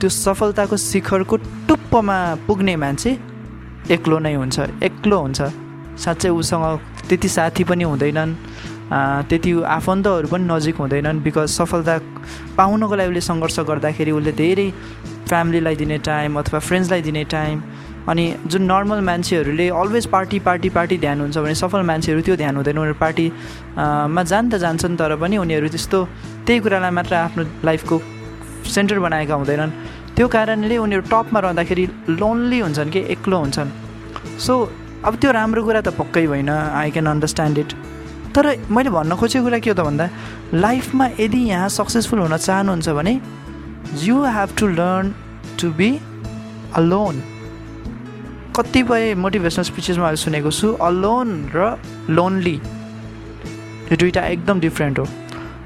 त्यो 0.00 0.08
सफलताको 0.10 0.76
शिखरको 0.82 1.36
टुप्पमा 1.68 2.18
पुग्ने 2.46 2.76
मान्छे 2.76 3.10
एक्लो 3.90 4.18
नै 4.18 4.34
हुन्छ 4.34 4.58
एक्लो 4.82 5.18
हुन्छ। 5.18 5.40
साँच्चै 5.96 6.28
उसँग 6.30 6.64
त्यति 7.08 7.28
साथी 7.28 7.64
पनि 7.64 7.84
हुँदैनन् 7.84 8.34
त्यति 9.28 9.52
आफन्तहरू 9.70 10.28
पनि 10.28 10.44
नजिक 10.44 10.76
हुँदैनन् 10.76 11.22
बिकज 11.22 11.48
सफलता 11.50 11.94
पाउनको 12.56 12.94
लागि 12.94 13.10
उसले 13.10 13.20
सङ्घर्ष 13.20 13.58
गर्दाखेरि 13.70 14.10
उसले 14.10 14.32
धेरै 14.32 14.68
फ्यामिलीलाई 15.28 15.76
दिने 15.76 15.98
टाइम 16.10 16.38
अथवा 16.38 16.58
फ्रेन्ड्सलाई 16.58 17.02
दिने 17.02 17.24
टाइम 17.30 17.62
अनि 18.08 18.24
जुन 18.52 18.62
नर्मल 18.72 19.00
मान्छेहरूले 19.00 19.68
अलवेज 19.80 20.06
पार्टी 20.14 20.38
पार्टी 20.46 20.68
पार्टी 20.76 20.96
ध्यान 20.98 21.20
हुन्छ 21.20 21.38
भने 21.38 21.54
सफल 21.54 21.82
मान्छेहरू 21.90 22.20
त्यो 22.22 22.36
ध्यान 22.36 22.56
हुँदैन। 22.56 22.78
उनीहरू 22.78 22.98
पार्टीमा 23.00 24.22
जान 24.22 24.44
त 24.50 24.54
जान्छन् 24.64 24.96
तर 25.00 25.16
पनि 25.16 25.36
उनीहरू 25.40 25.68
त्यस्तो 25.68 25.98
त्यही 26.46 26.60
कुरालाई 26.60 26.92
मात्र 26.98 27.14
आफ्नो 27.14 27.42
लाइफको 27.64 27.96
सेन्टर 28.74 28.98
बनाएका 29.06 29.34
हुँदैनन्। 29.34 29.70
त्यो 30.16 30.26
कारणले 30.28 30.76
उनीहरू 30.78 31.02
टपमा 31.10 31.38
रहँदाखेरि 31.40 31.84
लोन्ली 32.20 32.58
हुन्छन् 32.60 32.90
कि 32.92 33.00
एक्लो 33.14 33.36
हुन्छन्। 33.38 33.70
सो 34.38 34.52
अब 35.04 35.12
त्यो 35.20 35.30
राम्रो 35.32 35.62
कुरा 35.64 35.80
त 35.80 35.88
पक्कै 35.96 36.24
होइन 36.24 36.50
आई 36.50 36.90
क्यान 36.90 37.06
अन्डरस्ट्यान्ड 37.08 37.58
इट 37.58 37.72
तर 38.36 38.44
मैले 38.68 38.90
भन्न 38.90 39.16
खोजेको 39.16 39.44
कुरा 39.44 39.58
के 39.64 39.70
हो 39.70 39.76
त 39.76 39.80
भन्दा 39.80 40.06
लाइफमा 40.54 41.06
यदि 41.20 41.40
यहाँ 41.48 41.68
सक्सेसफुल 41.72 42.18
हुन 42.18 42.36
चाहनुहुन्छ 42.36 42.88
भने 42.98 43.14
you 44.04 44.16
have 44.36 44.48
to 44.58 44.66
learn 44.80 45.14
to 45.60 45.70
be 45.72 45.90
alone 46.80 47.14
कतिपय 48.56 49.14
मोटिभेसनल 49.18 49.64
स्पिचेसमा 49.64 50.04
मैले 50.04 50.16
सुनेको 50.16 50.50
छु। 50.50 50.72
अलोन 50.88 51.28
र 51.54 51.76
लोन्ली 52.10 52.56
यो 53.90 53.96
दुइटा 53.96 54.22
एकदम 54.26 54.60
डिफ्रेन्ट 54.60 54.98
हो। 54.98 55.06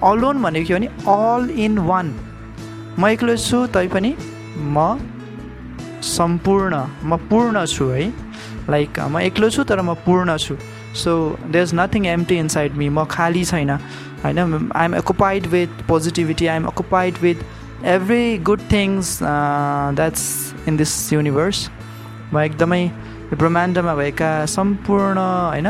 अलोन 0.04 0.42
भनेको 0.42 0.66
के 0.68 0.74
भने 0.74 0.88
अल 1.08 1.50
इन 1.50 1.78
वान 1.90 2.14
म 2.98 3.06
एक्लो 3.08 3.36
छु 3.36 3.66
तैपनि 3.76 4.14
म 4.56 4.98
सम्पूर्ण 6.02 6.74
म 7.04 7.16
पूर्ण 7.30 7.64
छु 7.66 7.84
है। 7.88 8.08
लाइक 8.70 8.98
म 9.00 9.20
एक्लो 9.20 9.50
छु 9.50 9.64
तर 9.64 9.80
म 9.82 9.94
पूर्ण 10.06 10.36
छु। 10.36 10.56
So 10.96 11.12
there 11.46 11.64
is 11.64 11.74
nothing 11.74 12.06
empty 12.06 12.36
inside 12.38 12.72
me 12.74 12.88
म 12.88 13.04
खाली 13.04 13.44
छैन। 13.44 13.70
होइन 14.24 14.70
I 14.74 14.84
am 14.84 14.96
occupied 14.96 15.46
with 15.46 15.86
positivity 15.88 16.46
I 16.46 16.56
am 16.56 16.64
occupied 16.66 17.18
with 17.22 17.38
every 17.94 18.38
good 18.48 18.60
things 18.72 19.18
that's 19.22 20.24
in 20.68 20.76
this 20.76 21.12
universe 21.12 21.68
म 22.32 22.38
एकदमै 22.38 22.82
ब्रह्माण्डमा 23.40 23.94
भएका 24.00 24.30
सम्पूर्ण 24.56 25.18
होइन 25.18 25.68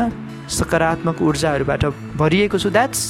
सकारात्मक 0.57 1.21
ऊर्जाहरूबाट 1.21 1.83
भरिएको 2.19 2.57
छु। 2.59 2.69
द्याट्स 2.69 3.01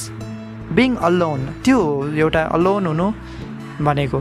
बिङ 0.76 0.90
अलोन 1.08 1.40
त्यो 1.64 1.78
हो 1.78 1.92
एउटा 2.24 2.42
अलोन 2.56 2.86
हुनु 2.86 3.06
भनेको। 3.86 4.20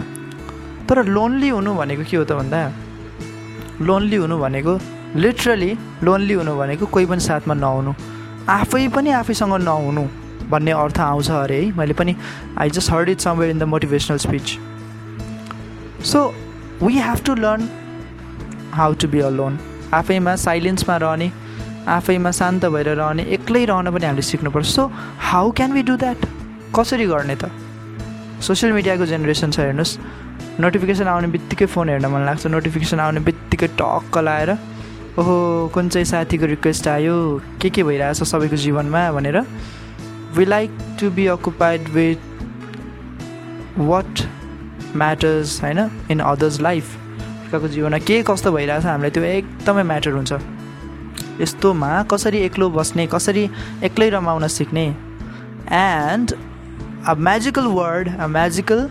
तर 0.89 0.97
लोन्ली 1.15 1.49
हुनु 1.49 1.71
भनेको 1.75 2.03
के 2.09 2.17
हो 2.17 2.23
त 2.23 2.31
भन्दा? 2.39 2.61
लोन्ली 3.81 4.17
हुनु 4.23 4.37
भनेको 4.37 4.73
लिटरली 5.15 5.71
लोन्ली 6.03 6.33
हुनु 6.33 6.53
भनेको 6.57 6.85
कोही 6.93 7.05
पनि 7.05 7.21
साथमा 7.21 7.53
नहुनु। 7.53 7.93
आफै 8.49 8.87
पनि 8.95 9.09
आफैसँग 9.19 9.53
नहुनु 9.61 10.03
भन्ने 10.49 10.71
अर्थ 10.73 10.99
आउँछ 10.99 11.29
अरे 11.31 11.59
है। 11.61 11.71
मैले 11.77 11.93
पनि 11.93 12.15
I 12.57 12.69
just 12.69 12.91
heard 12.91 13.09
it 13.09 13.19
somewhere 13.21 13.51
in 13.51 13.59
the 13.59 13.63
motivational 13.73 14.17
speech 14.25 14.47
so 16.11 16.19
we 16.81 16.93
have 16.97 17.19
to 17.25 17.35
learn 17.35 17.61
how 18.79 18.93
to 18.93 19.07
be 19.07 19.19
alone 19.29 19.59
आफैमा 19.93 20.35
साइलेन्समा 20.35 20.95
रहने 21.03 21.31
आफैमा 21.87 22.31
शान्त 22.31 22.65
भएर 22.65 22.89
रहने 22.95 23.23
एक्लै 23.35 23.63
रहन 23.65 23.91
पनि 23.91 24.05
हामीले 24.05 24.21
सिक्नुपर्छ। 24.21 24.67
So 24.67 24.91
how 25.29 25.51
can 25.57 25.71
we 25.73 25.83
do 25.83 25.95
that 25.97 26.25
कसरी 26.75 27.05
गर्ने 27.07 27.35
त? 27.35 27.51
सोसियल 28.41 28.71
मिडियाको 28.73 29.05
जेनेरेसन 29.05 29.51
छ 29.51 29.59
हेर्नुहोस्। 29.59 29.97
नोटिफिकेसन 30.59 31.07
आउने 31.07 31.27
बित्तिकै 31.27 31.65
फोन 31.65 31.89
हेर्न 31.89 32.05
मन 32.13 32.25
लाग्छ। 32.25 32.47
नोटिफिकेसन 32.47 32.99
आउने 32.99 33.19
बित्तिकै 33.27 33.67
टक्क 33.81 34.17
लाएर 34.17 34.51
ओहो 35.19 35.35
कुन 35.73 35.89
चाहिँ 35.89 36.05
साथीको 36.05 36.45
रिक्वेस्ट 36.45 36.87
आयो? 36.87 37.15
के 37.61 37.69
के 37.69 37.83
भइरहेछ 37.83 38.23
सबैको 38.23 38.55
जीवनमा? 38.55 39.11
भनेर 39.11 39.37
we 40.37 40.45
like 40.45 40.71
to 40.99 41.09
be 41.11 41.25
occupied 41.35 41.89
with 41.95 42.19
what 43.79 44.13
matters 44.95 45.61
होइन 45.63 45.79
इन 46.11 46.19
अदर्स 46.19 46.59
लाइफ 46.61 46.85
अर्काको 47.49 47.67
जीवनमा 47.67 47.97
के 48.05 48.21
कस्तो 48.29 48.51
भइरहेछ 48.51 48.85
हामीलाई 48.85 49.09
त्यो 49.09 49.23
एकदमै 49.23 49.83
म्याटर 49.89 50.11
हुन्छ। 50.13 50.33
यस्तोमा 51.41 51.91
कसरी 52.11 52.37
एक्लो 52.45 52.69
बस्ने 52.69 53.05
कसरी 53.09 53.43
एक्लै 53.83 54.09
रमाउन 54.09 54.47
सिक्ने? 54.47 54.85
And 55.73 56.33
a 57.09 57.13
magical 57.17 57.65
word 57.73 58.09
a 58.09 58.27
magical 58.27 58.89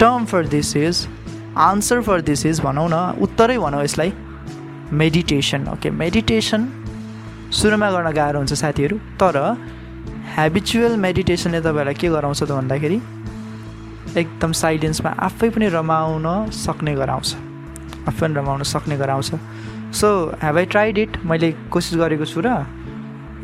term 0.00 0.24
for 0.28 0.46
this 0.52 0.76
is 0.76 1.06
answer 1.56 2.00
for 2.08 2.20
this 2.20 2.44
is 2.46 2.60
भनौँ 2.60 2.88
न 2.92 3.00
उत्तरै 3.24 3.58
भनौँ 3.64 3.82
यसलाई 3.84 4.12
मेडिटेसन 4.92 5.68
ओके 5.72 5.90
मेडिटेसन 6.02 6.68
सुरुमा 7.56 7.90
गर्न 7.90 8.12
गाह्रो 8.12 8.38
हुन्छ 8.38 8.60
साथीहरू 8.64 8.96
तर 9.22 9.40
ह्याबिचुअल 10.36 10.96
मेडिटेसनले 11.06 11.60
तपाईँहरूलाई 11.60 11.94
के 11.94 12.08
गराउँछ 12.18 12.42
त 12.42 12.50
भन्दाखेरि 12.52 13.00
एकदम 14.20 14.52
साइलेन्समा 14.62 15.10
आफै 15.30 15.50
पनि 15.50 15.68
रमाउन 15.80 16.26
सक्ने 16.64 16.94
गराउँछ। 16.94 17.45
आफै 18.08 18.26
रमाउन 18.34 18.62
सक्ने 18.62 18.96
गराउँछ। 18.96 19.30
So 19.94 20.08
have 20.42 20.56
I 20.58 20.66
tried 20.66 20.98
it 20.98 21.16
मैले 21.24 21.52
कोसिस 21.70 21.98
गरेको 21.98 22.24
छु 22.24 22.40
र। 22.40 22.64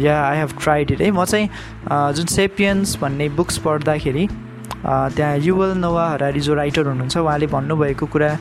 या 0.01 0.15
आई 0.23 0.37
हेभ 0.39 0.53
ट्राइड 0.61 0.91
इट 0.91 1.01
है 1.01 1.11
म 1.11 1.25
चाहिँ 1.25 1.49
जुन 2.17 2.27
सेपियन्स 2.27 2.97
भन्ने 3.01 3.29
बुक्स 3.37 3.59
पढ्दाखेरि 3.65 4.27
त्यहाँ 4.85 5.37
युवल 5.39 5.77
नोवा 5.79 6.09
हरारी 6.11 6.41
जो 6.41 6.55
राइटर 6.55 6.87
हुनुहुन्छ 6.87 7.17
उहाँले 7.17 7.47
भन्नुभएको 7.47 8.07
कुरा 8.07 8.33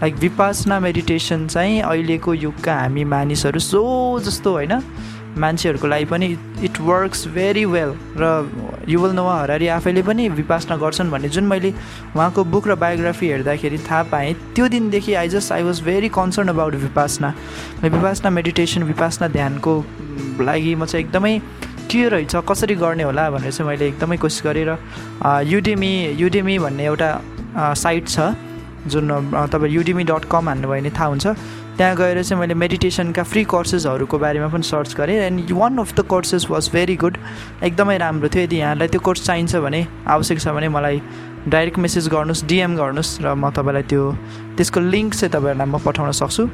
लाइक 0.00 0.14
विपासना 0.16 0.78
मेडिटेसन 0.80 1.46
चाहिँ 1.46 1.80
अहिलेको 1.82 2.34
युगका 2.34 2.74
हामी 2.74 3.04
मानिसहरू 3.04 3.60
सो 3.60 3.80
जस्तो 4.24 4.50
होइन। 4.52 4.74
मान्छेहरूको 5.38 5.86
लागि 5.86 6.04
पनि 6.04 6.26
इट 6.64 6.80
वर्क्स 6.80 7.26
भेरी 7.34 7.64
वेल 7.64 7.94
र 8.18 8.24
युवल 8.88 9.12
नोवा 9.14 9.34
हरारी 9.40 9.66
आफैले 9.78 10.02
पनि 10.02 10.28
विपासना 10.28 10.76
गर्छन् 10.76 11.10
भन्ने 11.10 11.28
जुन 11.28 11.44
मैले 11.46 11.70
उहाँको 12.16 12.44
बुक 12.44 12.68
र 12.68 12.74
बायोग्राफी 12.74 13.26
हेर्दाखेरि 13.28 13.78
थाहा 13.78 14.02
पाएँ 14.10 14.34
त्यो 14.54 14.68
दिनदेखि 14.68 15.14
I 15.14 15.28
just 15.28 15.52
I 15.52 15.62
was 15.62 15.80
very 15.82 16.08
concern 16.08 16.48
about 16.48 16.74
Vipassana. 16.82 17.34
Vipassana 17.82 18.30
meditation 18.30 18.82
Vipassana 18.82 19.28
ध्यानको 19.28 19.72
लागि 20.40 20.74
म 20.74 20.84
चाहिँ 20.84 21.04
एकदमै 21.04 21.38
के 21.90 22.08
रहेछ 22.08 22.36
कसरी 22.48 22.74
गर्ने 22.74 23.02
होला 23.02 23.30
भनेर 23.30 23.52
चाहिँ 23.52 23.68
मैले 23.70 23.86
एकदमै 23.88 24.16
कोसिस 24.16 24.42
गरेँ 24.46 24.64
र 24.66 24.76
युडेमी 25.46 25.92
युडेमी 26.18 26.58
भन्ने 26.58 26.84
एउटा 26.84 27.10
साइट 27.74 28.08
छ 28.08 28.34
जुन 28.86 29.08
तपाईँ 29.52 29.72
युडिमी 29.72 30.04
डट 30.10 30.24
कम 30.30 30.48
हान्नुभयो 30.48 30.80
भने 30.80 30.90
थाहा 30.90 31.06
हुन्छ। 31.06 31.26
त्यहाँ 31.76 31.96
गएर 31.96 32.22
चाहिँ 32.22 32.40
मैले 32.40 32.54
मेडिटेसनका 32.54 33.22
फ्री 33.22 33.44
कोर्सेसहरूको 33.44 34.18
बारेमा 34.18 34.48
पनि 34.52 34.62
सर्च 34.62 34.94
गरेँ 34.96 35.16
and 35.26 35.50
one 35.52 35.78
of 35.78 35.94
the 35.94 36.00
courses 36.06 36.46
was 36.50 36.70
very 36.72 36.96
good 36.96 37.16
एकदमै 37.64 37.96
राम्रो 37.98 38.28
थियो। 38.28 38.42
यदि 38.42 38.56
यहाँलाई 38.56 38.88
त्यो 38.88 39.00
कोर्स 39.00 39.24
चाहिन्छ 39.26 39.56
भने 39.56 39.86
आवश्यक 40.06 40.40
छ 40.40 40.48
भने 40.56 40.68
मलाई 40.68 41.00
डाइरेक्ट 41.48 41.78
मेसेज 41.78 42.08
गर्नुहोस् 42.08 42.44
डिएम 42.46 42.76
गर्नुहोस् 42.76 43.12
र 43.22 43.34
म 43.34 43.50
तपाईँलाई 43.50 43.82
त्यो 43.88 44.02
त्यसको 44.56 44.80
लिङ्क 44.80 45.14
चाहिँ 45.14 45.32
तपाईँहरूलाई 45.32 45.66
म 45.66 45.78
पठाउन 45.80 46.12
सक्छु। 46.12 46.48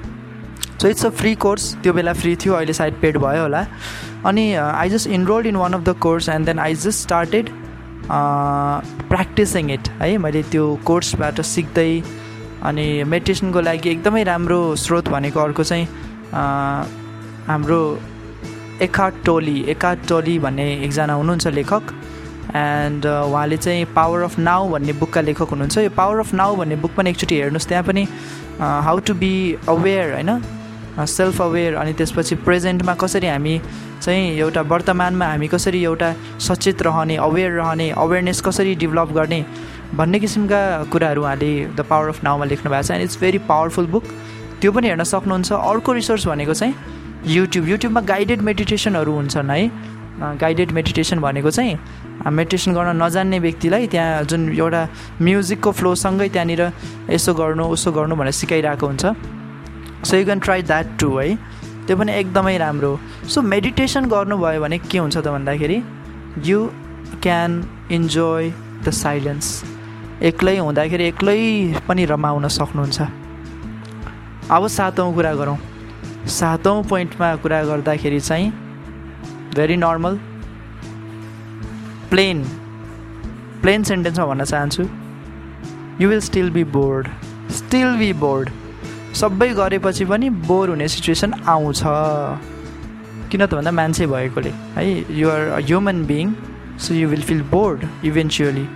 So 0.81 0.89
it's 0.89 1.07
a 1.07 1.11
free 1.11 1.35
course 1.35 1.75
त्यो 1.83 1.93
बेला 1.93 2.13
फ्री 2.13 2.37
थियो 2.37 2.55
अहिले 2.55 2.73
सायद 2.73 2.95
पेड 3.03 3.19
भयो 3.19 3.43
होला। 3.43 3.67
अनि 4.27 4.45
I 4.55 4.89
just 4.91 5.09
enrolled 5.11 5.47
in 5.47 5.57
one 5.57 5.73
of 5.75 5.83
the 5.89 5.97
course 6.01 6.29
and 6.29 6.47
then 6.47 6.59
I 6.59 6.75
just 6.75 7.03
started 7.03 7.51
practising 9.11 9.71
it 9.73 9.89
है 10.01 10.17
मैले 10.19 10.43
त्यो 10.53 10.65
कोर्सबाट 10.87 11.41
सिक्दै 11.41 11.91
अनि 12.63 13.05
मेडिटेसनको 13.05 13.61
लागि 13.61 13.89
एकदमै 13.91 14.23
राम्रो 14.25 14.59
स्रोत 14.77 15.09
भनेको 15.09 15.41
अर्को 15.41 15.65
चाहिँ 15.65 15.87
हाम्रो 17.47 17.81
एकाट 18.83 19.15
टोली 19.25 19.61
एकाट 19.71 19.99
टोली 20.09 20.39
भन्ने 20.39 20.67
एकजना 20.85 21.13
हुनुहुन्छ 21.13 21.47
लेखक। 21.59 21.95
एन्ड 22.57 23.07
उहाँले 23.07 23.57
चाहिँ 23.57 23.85
पावर 23.97 24.23
अफ 24.23 24.39
नाउ 24.39 24.69
भन्ने 24.69 24.93
बुकका 24.93 25.21
लेखक 25.21 25.49
हुनुहुन्छ। 25.51 25.79
यो 25.79 25.91
पावर 25.97 26.19
अफ 26.19 26.35
नाउ 26.35 26.57
भन्ने 26.57 26.77
बुक 26.83 26.93
पनि 26.97 27.11
एकचोटि 27.11 27.35
हेर्नुहोस् 27.41 27.69
त्यहाँ 27.69 27.85
पनि 27.85 28.05
हाउ 28.61 28.99
टु 29.07 29.15
बी 29.15 29.33
अवेर 29.69 30.13
होइन? 30.13 30.31
सेल्फ 30.97 31.41
अवेर 31.43 31.75
अनि 31.77 31.93
त्यसपछि 31.93 32.35
प्रेजेन्टमा 32.45 32.95
कसरी 32.95 33.27
हामी 33.27 33.61
चाहिँ 34.03 34.39
एउटा 34.39 34.61
वर्तमानमा 34.63 35.27
हामी 35.27 35.49
कसरी 35.49 35.83
एउटा 35.85 36.13
सचेत 36.41 36.83
रहने 36.83 37.17
अवेर 37.21 37.51
रहने 37.53 37.91
अवेरनेस 37.91 38.41
कसरी 38.41 38.75
डेभलप 38.75 39.13
गर्ने 39.13 39.41
भन्ने 39.95 40.19
किसिमका 40.21 40.61
कुराहरू 40.93 41.23
उहाँले 41.23 41.51
द 41.77 41.81
पावर 41.91 42.09
अफ 42.09 42.25
नाउमा 42.25 42.45
लेख्नु 42.45 42.71
भएको 42.71 42.83
छ 42.83 42.91
and 42.91 43.05
it's 43.05 43.21
very 43.21 43.39
powerful 43.47 43.87
book 43.87 44.05
त्यो 44.61 44.73
पनि 44.73 44.87
हेर्न 44.89 45.05
सक्नुहुन्छ। 45.05 45.53
अर्को 45.53 45.93
रिसोर्स 45.93 46.27
भनेको 46.27 46.55
चाहिँ 46.55 46.75
युट्युब 47.27 47.69
युट्युबमा 47.69 48.01
गाइडेड 48.01 48.41
मेडिटेसनहरू 48.49 49.13
हुन्छन् 49.13 49.51
है। 49.51 49.71
गाइडेड 50.41 50.73
मेडिटेसन 50.73 51.19
भनेको 51.21 51.51
चाहिँ 51.51 51.79
मेडिटेसन 52.33 52.73
गर्न 52.75 53.03
नजान्ने 53.03 53.39
व्यक्तिलाई 53.39 53.87
त्यहाँ 53.93 54.23
जुन 54.25 54.49
एउटा 54.57 54.83
म्युजिकको 55.23 55.71
फ्लोसँगै 55.73 56.29
त्यहाँनिर 56.29 56.63
यसो 57.11 57.35
गर्नु 57.35 57.65
उसो 57.77 57.93
गर्नु 57.93 58.17
भनेर 58.17 58.33
सिकाइरहेको 58.33 58.87
हुन्छ। 58.87 59.05
So 60.09 60.17
you 60.17 60.25
can 60.25 60.41
try 60.41 60.63
that 60.63 60.87
too 61.01 61.09
है। 61.17 61.29
त्यो 61.87 61.97
पनि 61.97 62.13
एकदमै 62.13 62.57
राम्रो 62.59 62.99
सो 63.29 63.43
मेडिटेसन 63.43 64.05
गर्नुभयो 64.09 64.61
भने 64.61 64.79
के 64.79 64.99
हुन्छ 64.99 65.17
त 65.17 65.29
भन्दाखेरि 65.29 65.79
you 66.45 66.59
can 67.23 67.51
enjoy 67.93 68.51
the 68.87 68.91
silence. 68.95 69.47
एक्लै 70.23 70.57
हुँदाखेरि 70.59 71.05
एक्लै 71.05 71.39
पनि 71.89 72.05
रमाउन 72.07 72.49
सक्नुहुन्छ। 72.49 72.99
अब 74.51 74.67
सातौँ 74.69 75.15
कुरा 75.15 75.33
गरौँ। 75.35 75.59
सातौँ 76.29 76.83
पोइन्टमा 76.91 77.35
कुरा 77.43 77.63
गर्दाखेरि 77.65 78.21
चाहिँ 78.21 78.51
भेरी 79.55 79.77
नर्मल 79.77 80.19
प्लेन 82.11 82.43
प्लेन 83.63 83.83
सेन्टेन्समा 83.83 84.27
भन्न 84.27 84.45
चाहन्छु। 84.45 84.83
You 86.01 86.09
will 86.09 86.21
still 86.21 86.51
be 86.51 86.65
bored 86.77 87.09
still 87.59 87.97
be 87.99 88.13
bored 88.23 88.51
सबै 89.21 89.49
गरेपछि 89.55 90.05
पनि 90.05 90.29
बोर 90.49 90.69
हुने 90.71 90.89
सिचुएसन 90.89 91.33
आउँछ। 91.47 91.83
किन 93.31 93.47
त 93.47 93.55
भन्दा 93.55 93.71
मान्छे 93.71 94.07
भएकोले। 94.07 94.51
है 94.77 94.85
you're 95.19 95.41
a 95.41 95.59
human 95.67 96.05
being 96.07 96.35
so 96.79 96.95
you 96.95 97.09
will 97.09 97.23
feel 97.23 97.43
bored 97.51 97.85
eventually 98.05 98.67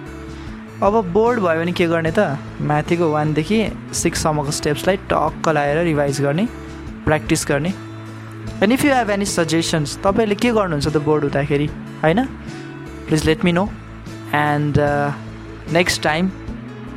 अब 0.82 0.94
बोर्ड 1.12 1.40
भयो 1.40 1.60
भने 1.60 1.72
के 1.72 1.86
गर्ने 1.86 2.10
त? 2.18 2.38
माथिको 2.60 3.10
वानदेखि 3.12 3.58
सिक्ससम्मको 3.94 4.50
स्टेप्सलाई 4.50 4.96
टक्क 5.10 5.48
लगाएर 5.48 5.84
रिभाइज 5.84 6.20
गर्ने 6.22 6.46
प्र्याक्टिस 7.04 7.46
गर्ने. 7.48 7.68
And 8.62 8.72
if 8.72 8.84
you 8.84 8.92
have 8.94 9.10
any 9.10 9.24
suggestions 9.24 9.98
तपाईँले 10.04 10.34
के 10.34 10.50
गर्नुहुन्छ 10.52 10.88
त 10.88 10.96
बोर्ड 10.96 11.24
हुँदाखेरि? 11.24 11.66
होइन? 12.02 12.24
Please 13.08 13.24
let 13.26 13.44
me 13.44 13.52
know 13.52 13.64
and 14.34 14.78
next 15.72 16.02
time 16.02 16.28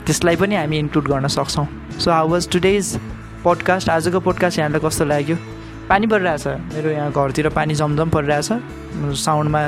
त्यसलाई 0.05 0.35
पनि 0.35 0.55
हामी 0.55 0.79
इन्क्लुड 0.79 1.07
गर्न 1.07 1.27
सक्छौँ. 1.27 1.67
So 1.99 2.11
how 2.11 2.27
was 2.29 2.49
today's 2.51 2.97
podcast 3.43 3.89
आजको 3.89 4.19
पोडकास्ट 4.19 4.59
यहाँलाई 4.59 4.81
कस्तो 4.85 5.05
लाग्यो? 5.05 5.37
पानी 5.89 6.07
परिरहेछ। 6.07 6.47
मेरो 6.73 6.89
यहाँ 6.89 7.11
घरतिर 7.11 7.49
पानी 7.49 7.75
जमजम 7.75 8.09
परिरहेछ। 8.09 8.49
साउन्डमा 9.19 9.61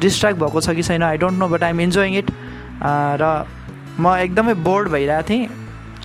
डिस्ट्र्याक्ट 0.00 0.40
भएको 0.40 0.60
छ 0.60 0.70
कि 0.76 0.82
छैन 0.82 1.02
I 1.02 1.16
don't 1.18 1.38
know 1.38 1.48
but 1.48 1.62
I'm 1.62 1.80
enjoying 1.80 2.16
it 2.18 2.30
र 3.22 3.24
म 4.00 4.16
एकदमै 4.16 4.54
बोर्ड 4.64 4.88
भइरहेको 4.88 5.28
थिएँ। 5.28 5.48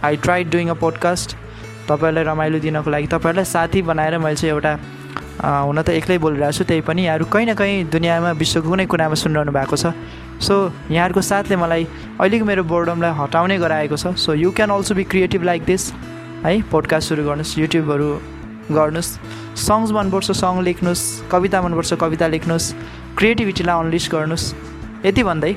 I 0.03 0.15
try 0.17 0.43
doing 0.43 0.69
a 0.69 0.73
podcast 0.75 1.35
तपाईँहरूलाई 1.87 2.23
रमाइलो 2.23 2.59
दिनको 2.59 2.89
लागि 2.89 3.07
तपाईँहरूलाई 3.07 3.45
साथी 3.45 3.81
बनाएर 3.81 4.17
मैले 4.17 4.35
चाहिँ 4.35 4.53
एउटा 4.53 4.73
हुन 5.39 5.81
त 5.81 5.89
एक्लै 5.89 6.17
बोलिरहेको 6.17 6.51
छु 6.51 6.63
त्यही 6.63 6.81
पनि 6.81 7.01
यहाँहरू 7.05 7.25
कहीँ 7.31 7.45
न 7.45 7.53
कहीँ 7.55 7.83
दुनियाँमा 7.91 8.31
विश्वको 8.41 8.69
कुनै 8.69 8.85
कुनामा 8.85 9.15
सुनिरहनु 9.15 9.51
भएको 9.51 9.75
छ। 9.77 9.93
सो 10.41 10.53
यहाँहरूको 10.91 11.21
साथले 11.21 11.55
मलाई 11.55 11.83
अहिलेको 12.19 12.45
मेरो 12.45 12.63
बोर्डमलाई 12.67 13.11
हटाउने 13.15 13.57
गराएको 13.57 13.95
छ। 13.95 14.15
So 14.19 14.33
you 14.35 14.51
can 14.51 14.69
also 14.75 14.95
be 14.95 15.03
creative 15.03 15.43
like 15.43 15.63
this 15.65 15.91
है 16.43 16.61
पोडकास्ट 16.71 17.09
सुरु 17.09 17.23
गर्नुहोस्। 17.23 17.57
युट्युबहरू 17.59 18.09
गर्नुहोस् 18.71 19.11
सङ्ग्स 19.61 19.91
मनपर्छ 19.91 20.31
सङ्ग 20.31 20.61
लेख्नुहोस् 20.63 21.03
कविता 21.31 21.61
मनपर्छ 21.61 21.93
कविता 22.01 22.27
लेख्नुहोस् 22.27 22.73
क्रिएटिभिटीलाई 23.17 23.75
अनलिस 23.79 24.09
गर्नुहोस् 24.11 24.45
यति 25.05 25.23
भन्दै 25.23 25.53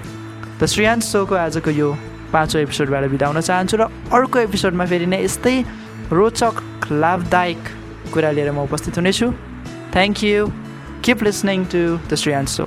द 0.61 0.67
श्रेयान्स 0.67 1.13
सोको 1.13 1.35
आजको 1.37 1.71
यो 1.71 1.89
पाँचौँ 2.33 2.61
एपिसोडबाट 2.63 3.05
बिताउन 3.11 3.41
चाहन्छु 3.41 3.77
र 3.81 3.89
अर्को 4.13 4.39
एपिसोडमा 4.39 4.85
फेरि 4.87 5.07
नै 5.07 5.23
यस्तै 5.25 5.57
रोचक 6.13 6.93
लाभदायक 6.93 7.61
कुरा 8.13 8.31
लिएर 8.37 8.51
म 8.53 8.69
उपस्थित 8.69 8.99
हुनेछु। 8.99 9.27
Thank 9.95 10.25
you 10.25 10.47
keep 11.05 11.23
listening 11.23 11.65
to 11.73 11.81
the 12.09 12.15
Shreyans 12.15 12.57
so 12.57 12.65